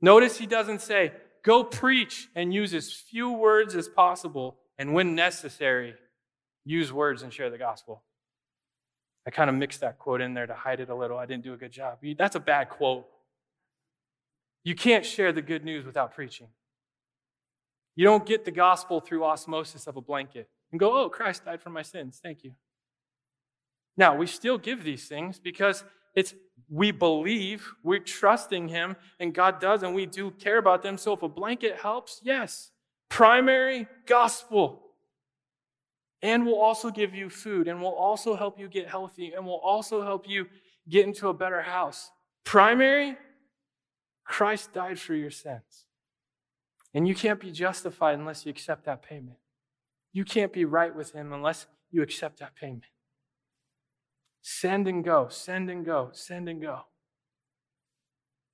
[0.00, 5.14] Notice he doesn't say, go preach and use as few words as possible, and when
[5.14, 5.94] necessary,
[6.64, 8.02] use words and share the gospel.
[9.26, 11.18] I kind of mixed that quote in there to hide it a little.
[11.18, 11.98] I didn't do a good job.
[12.16, 13.06] That's a bad quote.
[14.64, 16.48] You can't share the good news without preaching.
[17.94, 21.62] You don't get the gospel through osmosis of a blanket and go, oh, Christ died
[21.62, 22.20] for my sins.
[22.22, 22.52] Thank you.
[23.96, 26.34] Now, we still give these things because it's
[26.68, 30.98] we believe, we're trusting him, and God does, and we do care about them.
[30.98, 32.70] So if a blanket helps, yes.
[33.08, 34.82] Primary gospel.
[36.22, 39.60] And we'll also give you food, and we'll also help you get healthy, and we'll
[39.60, 40.46] also help you
[40.88, 42.10] get into a better house.
[42.44, 43.16] Primary,
[44.24, 45.86] Christ died for your sins.
[46.94, 49.36] And you can't be justified unless you accept that payment.
[50.16, 52.84] You can't be right with Him unless you accept that payment.
[54.40, 56.86] Send and go, send and go, send and go.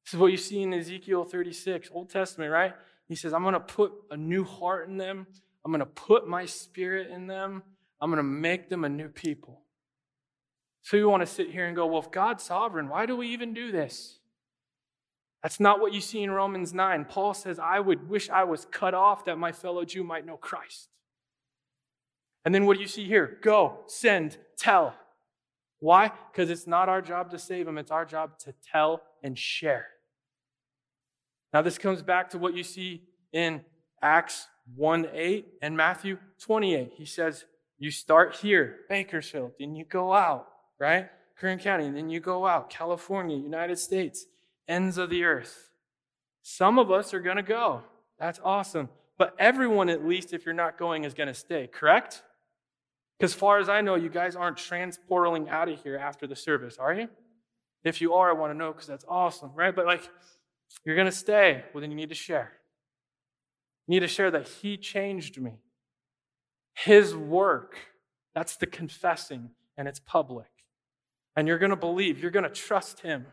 [0.05, 2.75] This is what you see in Ezekiel 36, Old Testament, right?
[3.07, 5.25] He says, I'm going to put a new heart in them.
[5.65, 7.63] I'm going to put my spirit in them.
[8.01, 9.61] I'm going to make them a new people.
[10.83, 13.29] So you want to sit here and go, well, if God's sovereign, why do we
[13.29, 14.19] even do this?
[15.45, 17.05] That's not what you see in Romans 9.
[17.05, 20.37] Paul says, I would wish I was cut off that my fellow Jew might know
[20.37, 20.89] Christ.
[22.45, 23.39] And then what do you see here?
[23.43, 24.95] Go, send, tell.
[25.81, 26.13] Why?
[26.31, 29.89] Because it's not our job to save them, it's our job to tell and share.
[31.53, 33.03] Now, this comes back to what you see
[33.33, 33.63] in
[34.01, 36.93] Acts 1 8 and Matthew 28.
[36.95, 37.45] He says,
[37.79, 41.11] You start here, Bakersfield, then you go out, right?
[41.39, 44.27] Kern County, and then you go out, California, United States
[44.69, 45.71] ends of the earth.
[46.43, 47.83] Some of us are going to go.
[48.19, 48.89] That's awesome.
[49.19, 52.23] But everyone, at least if you're not going, is going to stay, correct?
[53.23, 56.77] Because, far as I know, you guys aren't transporting out of here after the service,
[56.77, 57.09] are you?
[57.85, 59.73] If you are, I want to know because that's awesome, right?
[59.73, 60.03] But, like,
[60.85, 61.63] you're going to stay.
[61.73, 62.51] Well, then you need to share.
[63.87, 65.53] You need to share that He changed me.
[66.75, 67.77] His work,
[68.35, 70.51] that's the confessing, and it's public.
[71.37, 73.27] And you're going to believe, you're going to trust Him.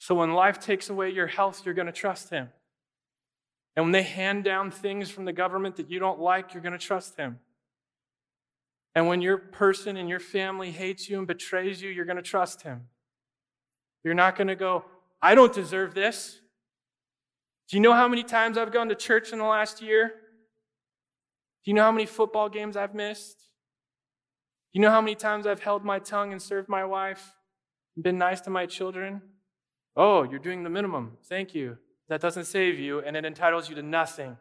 [0.00, 2.48] So when life takes away your health, you're going to trust Him.
[3.76, 6.72] And when they hand down things from the government that you don't like, you're going
[6.72, 7.38] to trust Him.
[8.96, 12.22] And when your person and your family hates you and betrays you, you're going to
[12.22, 12.86] trust Him.
[14.02, 14.86] You're not going to go,
[15.20, 16.40] I don't deserve this.
[17.68, 20.08] Do you know how many times I've gone to church in the last year?
[20.08, 23.36] Do you know how many football games I've missed?
[24.72, 27.34] Do you know how many times I've held my tongue and served my wife
[27.96, 29.20] and been nice to my children?
[29.94, 31.18] Oh, you're doing the minimum.
[31.28, 31.76] Thank you.
[32.08, 34.38] That doesn't save you, and it entitles you to nothing.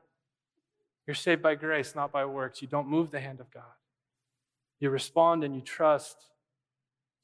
[1.07, 2.61] You're saved by grace, not by works.
[2.61, 3.63] You don't move the hand of God.
[4.79, 6.17] You respond and you trust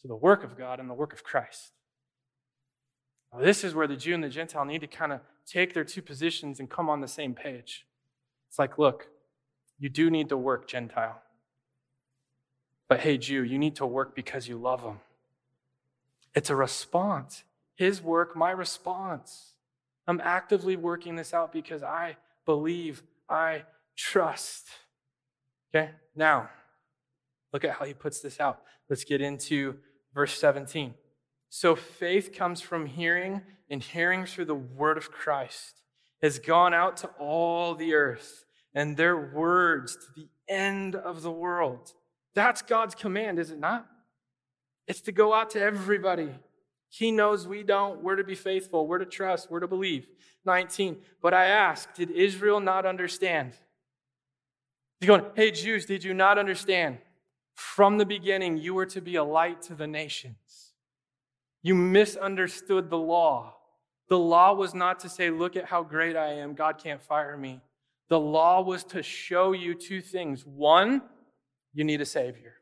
[0.01, 1.71] to the work of God and the work of Christ.
[3.33, 5.83] Now, this is where the Jew and the Gentile need to kind of take their
[5.83, 7.85] two positions and come on the same page.
[8.49, 9.07] It's like, look,
[9.79, 11.21] you do need to work, Gentile.
[12.87, 14.99] But hey, Jew, you need to work because you love them.
[16.35, 17.43] It's a response.
[17.75, 19.53] His work, my response.
[20.07, 23.63] I'm actively working this out because I believe, I
[23.95, 24.67] trust.
[25.73, 26.49] Okay, now
[27.53, 28.61] look at how he puts this out.
[28.89, 29.75] Let's get into
[30.13, 30.93] verse 17.
[31.49, 35.81] So faith comes from hearing, and hearing through the word of Christ
[36.21, 41.31] has gone out to all the earth, and their words to the end of the
[41.31, 41.91] world.
[42.35, 43.87] That's God's command, is it not?
[44.87, 46.29] It's to go out to everybody.
[46.89, 48.03] He knows we don't.
[48.03, 48.87] We're to be faithful.
[48.87, 49.49] We're to trust.
[49.49, 50.07] We're to believe.
[50.45, 50.97] 19.
[51.21, 53.53] But I ask, did Israel not understand?
[54.99, 56.97] He's going, hey, Jews, did you not understand?
[57.55, 60.73] From the beginning, you were to be a light to the nations.
[61.61, 63.55] You misunderstood the law.
[64.09, 66.53] The law was not to say, look at how great I am.
[66.53, 67.61] God can't fire me.
[68.09, 70.45] The law was to show you two things.
[70.45, 71.01] One,
[71.73, 72.55] you need a Savior.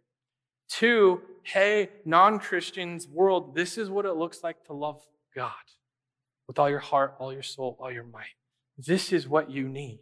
[0.68, 5.02] Two, hey, non Christians, world, this is what it looks like to love
[5.36, 5.52] God
[6.48, 8.36] with all your heart, all your soul, all your might.
[8.78, 10.02] This is what you need.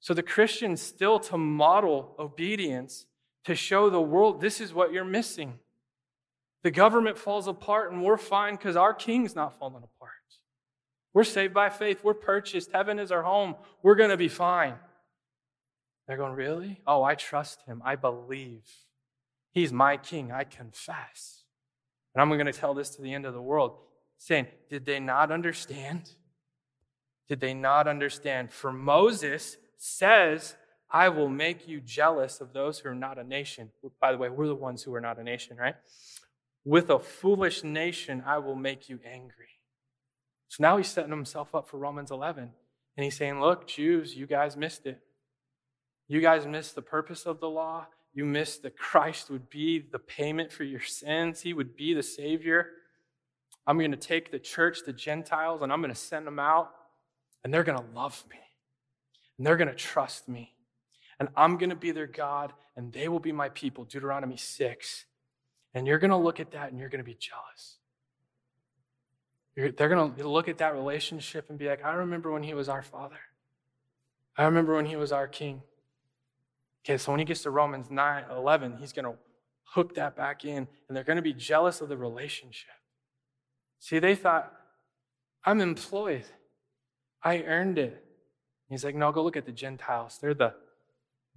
[0.00, 3.06] So the Christians still to model obedience
[3.44, 5.58] to show the world this is what you're missing.
[6.62, 10.12] The government falls apart and we're fine because our king's not falling apart.
[11.14, 12.02] We're saved by faith.
[12.02, 12.70] We're purchased.
[12.72, 13.56] Heaven is our home.
[13.82, 14.74] We're going to be fine.
[16.06, 16.80] They're going, Really?
[16.86, 17.82] Oh, I trust him.
[17.84, 18.62] I believe.
[19.50, 20.32] He's my king.
[20.32, 21.42] I confess.
[22.14, 23.76] And I'm going to tell this to the end of the world,
[24.18, 26.10] saying, Did they not understand?
[27.28, 28.52] Did they not understand?
[28.52, 30.56] For Moses says,
[30.92, 33.70] I will make you jealous of those who are not a nation.
[34.00, 35.74] By the way, we're the ones who are not a nation, right?
[36.64, 39.48] With a foolish nation, I will make you angry.
[40.48, 42.50] So now he's setting himself up for Romans 11.
[42.96, 45.00] And he's saying, Look, Jews, you guys missed it.
[46.08, 47.86] You guys missed the purpose of the law.
[48.12, 52.02] You missed that Christ would be the payment for your sins, He would be the
[52.02, 52.68] Savior.
[53.66, 56.70] I'm going to take the church, the Gentiles, and I'm going to send them out,
[57.44, 58.38] and they're going to love me,
[59.38, 60.52] and they're going to trust me,
[61.18, 63.84] and I'm going to be their God, and they will be my people.
[63.84, 65.04] Deuteronomy 6.
[65.74, 67.76] And you're going to look at that and you're going to be jealous.
[69.56, 72.54] You're, they're going to look at that relationship and be like, I remember when he
[72.54, 73.18] was our father.
[74.36, 75.62] I remember when he was our king.
[76.84, 79.14] Okay, so when he gets to Romans 9, 11, he's going to
[79.64, 82.70] hook that back in and they're going to be jealous of the relationship.
[83.78, 84.52] See, they thought,
[85.44, 86.24] I'm employed.
[87.22, 88.04] I earned it.
[88.68, 90.18] He's like, no, go look at the Gentiles.
[90.20, 90.54] They're the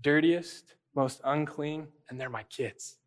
[0.05, 2.97] dirtiest, most unclean, and they're my kids.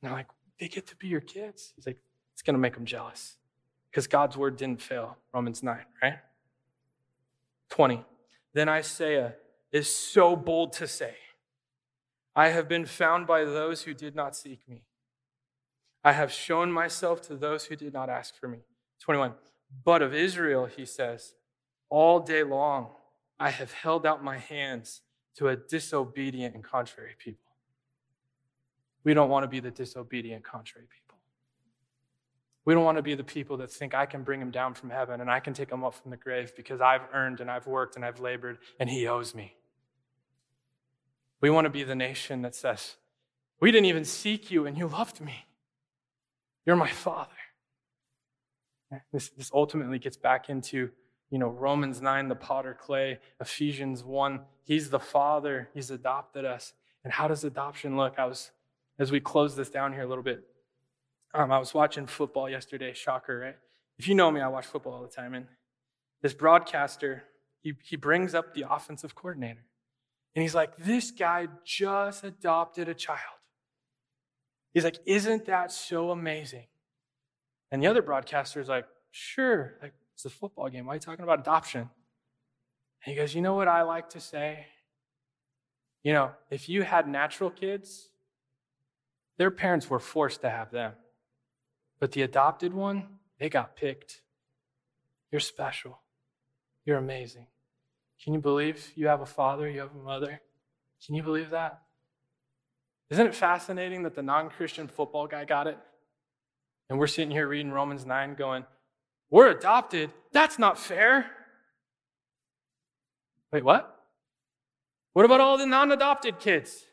[0.00, 0.28] And they're like,
[0.60, 1.72] they get to be your kids?
[1.74, 1.98] He's like,
[2.32, 3.36] it's going to make them jealous
[3.90, 5.16] because God's word didn't fail.
[5.34, 6.18] Romans 9, right?
[7.70, 8.04] 20.
[8.54, 9.34] Then Isaiah
[9.72, 11.14] is so bold to say,
[12.36, 14.84] I have been found by those who did not seek me.
[16.04, 18.58] I have shown myself to those who did not ask for me.
[19.00, 19.32] 21.
[19.84, 21.34] But of Israel, he says,
[21.90, 22.90] all day long
[23.40, 25.00] I have held out my hands
[25.38, 27.52] to a disobedient and contrary people.
[29.04, 31.18] We don't want to be the disobedient, contrary people.
[32.64, 34.90] We don't want to be the people that think I can bring him down from
[34.90, 37.66] heaven and I can take him up from the grave because I've earned and I've
[37.68, 39.54] worked and I've labored and he owes me.
[41.40, 42.96] We want to be the nation that says,
[43.60, 45.46] We didn't even seek you and you loved me.
[46.66, 47.30] You're my father.
[49.12, 50.90] This, this ultimately gets back into
[51.30, 56.72] you know romans 9 the potter clay ephesians 1 he's the father he's adopted us
[57.04, 58.50] and how does adoption look i was
[58.98, 60.42] as we close this down here a little bit,
[61.34, 62.92] um, I was watching football yesterday.
[62.92, 63.56] Shocker, right?
[63.98, 65.34] If you know me, I watch football all the time.
[65.34, 65.46] And
[66.20, 67.24] this broadcaster,
[67.60, 69.64] he, he brings up the offensive coordinator.
[70.34, 73.20] And he's like, This guy just adopted a child.
[74.74, 76.66] He's like, Isn't that so amazing?
[77.70, 80.84] And the other broadcaster is like, Sure, like, it's a football game.
[80.84, 81.82] Why are you talking about adoption?
[81.82, 84.66] And he goes, You know what I like to say?
[86.02, 88.08] You know, if you had natural kids,
[89.36, 90.94] their parents were forced to have them.
[92.00, 93.04] But the adopted one,
[93.38, 94.22] they got picked.
[95.30, 96.00] You're special.
[96.84, 97.46] You're amazing.
[98.24, 100.40] Can you believe you have a father, you have a mother?
[101.06, 101.80] Can you believe that?
[103.10, 105.78] Isn't it fascinating that the non Christian football guy got it?
[106.90, 108.64] And we're sitting here reading Romans 9 going,
[109.30, 110.10] We're adopted.
[110.32, 111.30] That's not fair.
[113.52, 113.94] Wait, what?
[115.12, 116.84] What about all the non adopted kids?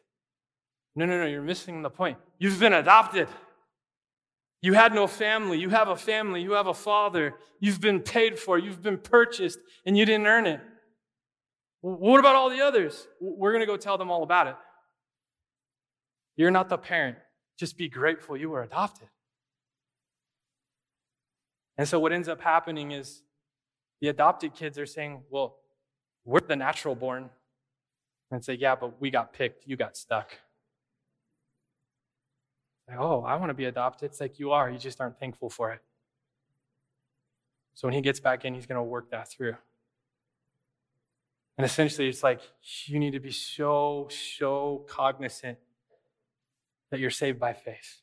[0.95, 2.17] No, no, no, you're missing the point.
[2.39, 3.27] You've been adopted.
[4.61, 5.59] You had no family.
[5.59, 6.41] You have a family.
[6.41, 7.35] You have a father.
[7.59, 8.57] You've been paid for.
[8.57, 10.61] You've been purchased, and you didn't earn it.
[11.81, 13.07] What about all the others?
[13.21, 14.55] We're going to go tell them all about it.
[16.35, 17.17] You're not the parent.
[17.59, 19.07] Just be grateful you were adopted.
[21.77, 23.23] And so, what ends up happening is
[24.01, 25.57] the adopted kids are saying, Well,
[26.23, 27.29] we're the natural born.
[28.31, 30.31] and say, Yeah, but we got picked, you got stuck.
[32.87, 34.11] Like, oh, I want to be adopted.
[34.11, 35.81] It's like you are, you just aren't thankful for it.
[37.73, 39.55] So when he gets back in, he's going to work that through.
[41.57, 42.41] And essentially, it's like
[42.85, 45.57] you need to be so, so cognizant
[46.91, 48.01] that you're saved by faith.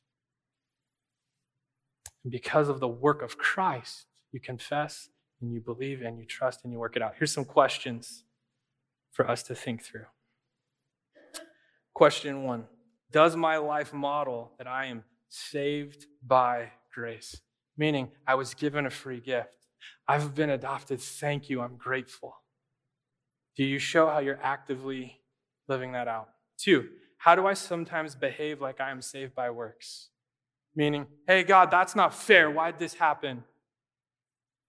[2.25, 5.09] And because of the work of Christ, you confess
[5.41, 7.15] and you believe and you trust and you work it out.
[7.19, 8.25] Here's some questions
[9.11, 10.07] for us to think through.
[11.95, 12.67] Question one
[13.11, 17.41] Does my life model that I am saved by grace?
[17.77, 19.67] Meaning, I was given a free gift.
[20.07, 21.01] I've been adopted.
[21.01, 21.61] Thank you.
[21.61, 22.37] I'm grateful.
[23.57, 25.21] Do you show how you're actively
[25.69, 26.29] living that out?
[26.59, 30.09] Two, how do I sometimes behave like I am saved by works?
[30.75, 32.51] Meaning, hey, God, that's not fair.
[32.51, 33.45] Why'd this happen?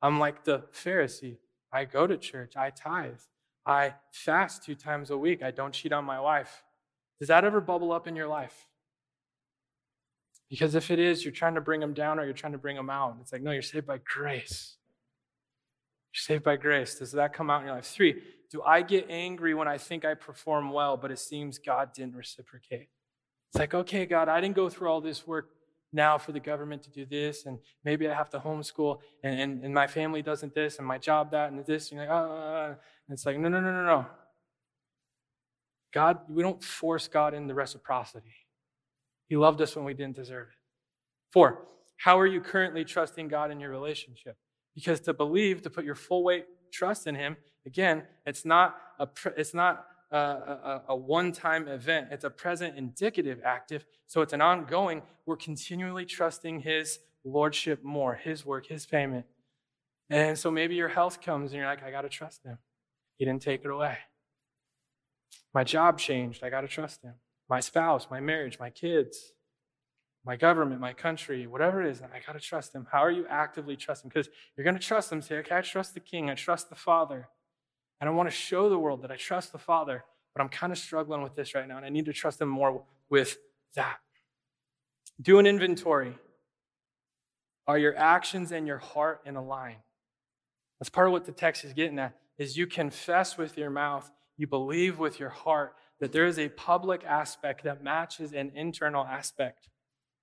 [0.01, 1.37] I'm like the Pharisee.
[1.71, 3.19] I go to church, I tithe,
[3.65, 6.63] I fast two times a week, I don't cheat on my wife.
[7.19, 8.67] Does that ever bubble up in your life?
[10.51, 12.75] Because if it is, you're trying to bring them down or you're trying to bring
[12.75, 13.17] them out.
[13.21, 14.75] It's like, no, you're saved by grace.
[16.13, 16.93] You're saved by grace.
[16.93, 17.87] Does that come out in your life?
[17.87, 21.91] Three, do I get angry when I think I perform well, but it seems God
[21.93, 22.89] didn't reciprocate?
[23.49, 25.49] It's like, okay, God, I didn't go through all this work
[25.93, 29.63] now for the government to do this, and maybe I have to homeschool, and, and,
[29.63, 31.91] and my family doesn't this, and my job that, and this.
[31.91, 32.75] And you're like, oh,
[33.07, 34.05] and it's like, no, no, no, no, no.
[35.93, 38.33] God, we don't force God into reciprocity.
[39.27, 40.55] He loved us when we didn't deserve it.
[41.31, 41.67] Four,
[41.97, 44.35] how are you currently trusting God in your relationship?
[44.75, 49.07] Because to believe, to put your full weight trust in Him, again, it's not a,
[49.37, 52.09] it's not a, a, a one time event.
[52.11, 53.85] It's a present indicative active.
[54.07, 55.01] So it's an ongoing.
[55.25, 59.25] We're continually trusting His lordship more, His work, His payment.
[60.09, 62.59] And so maybe your health comes and you're like, I got to trust Him.
[63.17, 63.97] He didn't take it away.
[65.53, 66.43] My job changed.
[66.43, 67.13] I got to trust Him.
[67.49, 69.33] My spouse, my marriage, my kids,
[70.25, 72.87] my government, my country, whatever it is, I got to trust Him.
[72.91, 74.09] How are you actively trusting?
[74.09, 75.21] Because you're going to trust Him.
[75.21, 76.29] Say, okay, I trust the King.
[76.29, 77.29] I trust the Father.
[77.99, 80.03] And I want to show the world that I trust the Father,
[80.35, 82.49] but I'm kind of struggling with this right now, and I need to trust Him
[82.49, 83.37] more with
[83.75, 83.97] that.
[85.21, 86.15] Do an inventory.
[87.65, 89.77] Are your actions and your heart in a line?
[90.79, 94.11] That's part of what the text is getting at, is you confess with your mouth,
[94.37, 99.05] you believe with your heart that there is a public aspect that matches an internal
[99.05, 99.69] aspect.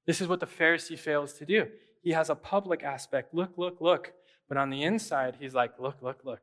[0.06, 1.68] This is what the Pharisee fails to do.
[2.02, 3.32] He has a public aspect.
[3.32, 4.12] Look, look, look.
[4.48, 6.42] But on the inside, he's like, look, look, look.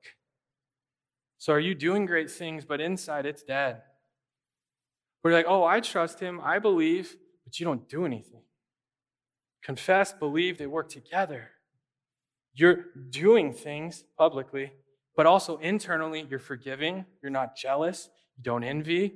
[1.37, 3.81] So are you doing great things, but inside it's dead?
[5.23, 8.41] We're like, oh, I trust him, I believe, but you don't do anything.
[9.63, 11.49] Confess, believe, they work together.
[12.53, 14.71] You're doing things publicly,
[15.15, 19.13] but also internally, you're forgiving, you're not jealous, you don't envy,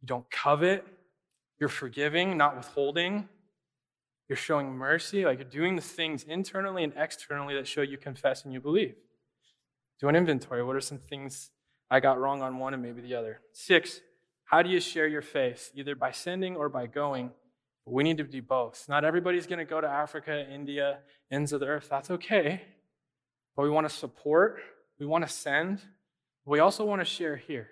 [0.00, 0.86] you don't covet,
[1.58, 3.28] you're forgiving, not withholding.
[4.28, 8.44] You're showing mercy, like you're doing the things internally and externally that show you confess
[8.44, 8.94] and you believe.
[10.00, 10.62] Do an inventory.
[10.62, 11.50] What are some things
[11.90, 13.40] I got wrong on one and maybe the other.
[13.52, 14.00] Six,
[14.44, 15.70] how do you share your faith?
[15.74, 17.30] Either by sending or by going.
[17.84, 18.86] We need to do both.
[18.88, 20.98] Not everybody's going to go to Africa, India,
[21.30, 21.88] ends of the earth.
[21.90, 22.62] That's okay.
[23.56, 24.60] But we want to support,
[25.00, 25.80] we want to send,
[26.44, 27.68] we also want to share here.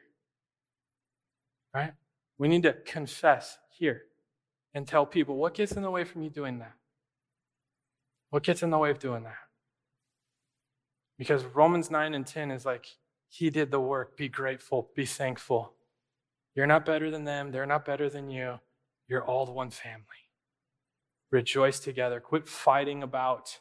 [1.74, 1.92] Right?
[2.38, 4.02] We need to confess here
[4.74, 6.72] and tell people what gets in the way from you doing that?
[8.30, 9.38] What gets in the way of doing that?
[11.18, 12.86] Because Romans 9 and 10 is like,
[13.36, 14.16] he did the work.
[14.16, 14.90] Be grateful.
[14.96, 15.74] Be thankful.
[16.54, 17.50] You're not better than them.
[17.50, 18.58] They're not better than you.
[19.08, 20.04] You're all one family.
[21.30, 22.18] Rejoice together.
[22.18, 23.58] Quit fighting about,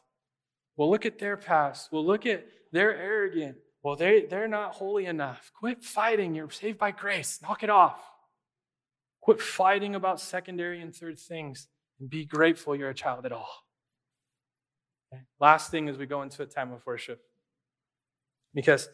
[0.78, 1.91] well, look at their past.
[1.91, 3.57] Well, look at, they're arrogant.
[3.84, 5.51] Well, they, they're not holy enough.
[5.59, 6.34] Quit fighting.
[6.34, 7.39] You're saved by grace.
[7.41, 8.01] Knock it off.
[9.21, 11.67] Quit fighting about secondary and third things
[11.99, 13.49] and be grateful you're a child at all.
[15.11, 15.23] Okay?
[15.39, 17.21] Last thing as we go into a time of worship.
[18.53, 18.88] Because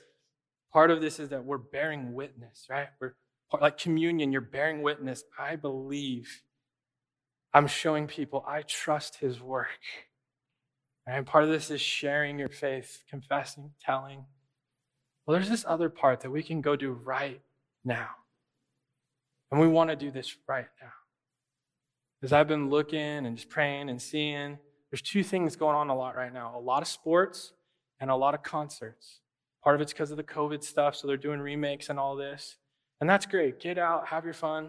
[0.72, 2.88] Part of this is that we're bearing witness, right?
[3.00, 3.14] We're
[3.60, 5.24] like communion, you're bearing witness.
[5.38, 6.42] I believe.
[7.54, 9.68] I'm showing people I trust his work.
[11.06, 14.26] And part of this is sharing your faith, confessing, telling.
[15.26, 17.42] Well, there's this other part that we can go do right
[17.84, 18.10] now.
[19.52, 20.92] And we want to do this right now.
[22.24, 24.60] As I've been looking and just praying and seeing,
[24.92, 27.54] there's two things going on a lot right now a lot of sports
[28.00, 29.21] and a lot of concerts.
[29.64, 32.58] Part of it's because of the COVID stuff, so they're doing remakes and all this.
[33.00, 33.60] And that's great.
[33.60, 34.66] Get out, have your fun.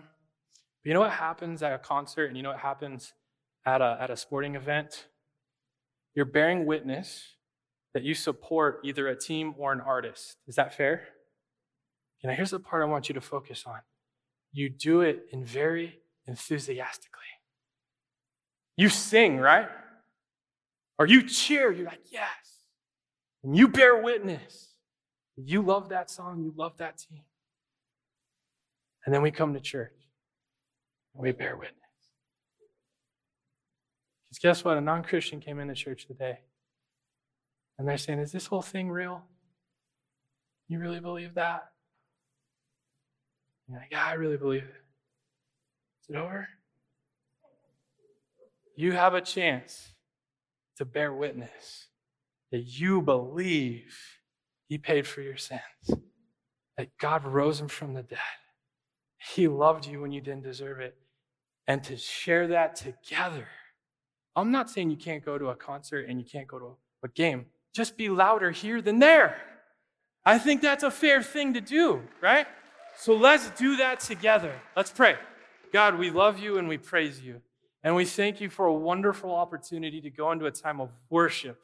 [0.83, 3.13] But you know what happens at a concert and you know what happens
[3.67, 5.07] at a, at a sporting event?
[6.15, 7.23] You're bearing witness
[7.95, 10.37] that you support either a team or an artist.
[10.47, 11.09] Is that fair?
[12.23, 13.81] And here's the part I want you to focus on.
[14.53, 17.21] you do it in very enthusiastically.
[18.77, 19.69] You sing, right?
[20.99, 22.29] Or you cheer, you're like, yes.
[23.43, 24.72] And you bear witness.
[25.37, 27.23] You love that song, you love that team.
[29.05, 29.93] And then we come to church
[31.15, 31.79] and we bear witness.
[34.29, 34.77] Because guess what?
[34.77, 36.41] A non Christian came into church today
[37.79, 39.25] and they're saying, Is this whole thing real?
[40.69, 41.65] You really believe that?
[43.69, 44.75] You're like, Yeah, I really believe it.
[46.03, 46.49] Is it over?
[48.77, 49.95] You have a chance
[50.77, 51.89] to bear witness
[52.51, 53.95] that you believe
[54.73, 56.01] He paid for your sins,
[56.79, 58.19] that God rose Him from the dead.
[59.35, 60.97] He loved you when you didn't deserve it.
[61.69, 63.49] And to share that together.
[64.35, 67.09] I'm not saying you can't go to a concert and you can't go to a
[67.09, 67.45] game.
[67.75, 69.37] Just be louder here than there.
[70.25, 72.47] I think that's a fair thing to do, right?
[72.97, 74.59] So let's do that together.
[74.75, 75.17] Let's pray.
[75.71, 77.43] God, we love you and we praise you.
[77.85, 81.61] And we thank you for a wonderful opportunity to go into a time of worship,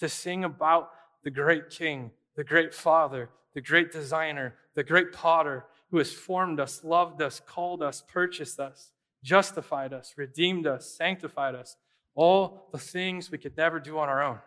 [0.00, 0.90] to sing about
[1.24, 6.60] the great King, the great Father, the great designer, the great potter who has formed
[6.60, 8.92] us, loved us, called us, purchased us,
[9.22, 11.76] justified us, redeemed us, sanctified us,
[12.14, 14.38] all the things we could never do on our own.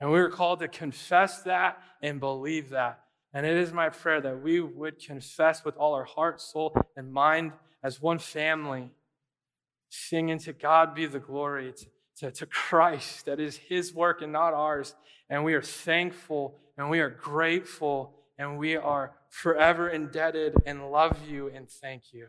[0.00, 3.00] And we were called to confess that and believe that.
[3.32, 7.12] And it is my prayer that we would confess with all our heart, soul, and
[7.12, 8.90] mind as one family,
[9.88, 11.86] singing to God be the glory, to,
[12.20, 14.94] to, to Christ, that is His work and not ours.
[15.28, 21.18] And we are thankful and we are grateful and we are forever indebted and love
[21.28, 22.28] you and thank you.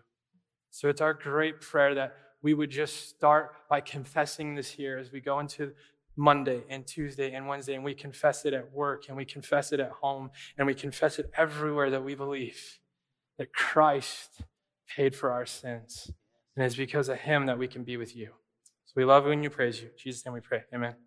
[0.70, 5.12] So it's our great prayer that we would just start by confessing this here as
[5.12, 5.74] we go into
[6.16, 9.80] Monday and Tuesday and Wednesday, and we confess it at work and we confess it
[9.80, 12.80] at home and we confess it everywhere that we believe
[13.38, 14.42] that Christ
[14.88, 16.12] paid for our sins.
[16.56, 18.32] And it's because of him that we can be with you.
[18.92, 19.88] So we love you and you praise you.
[19.88, 20.64] In Jesus' name we pray.
[20.76, 21.02] Amen.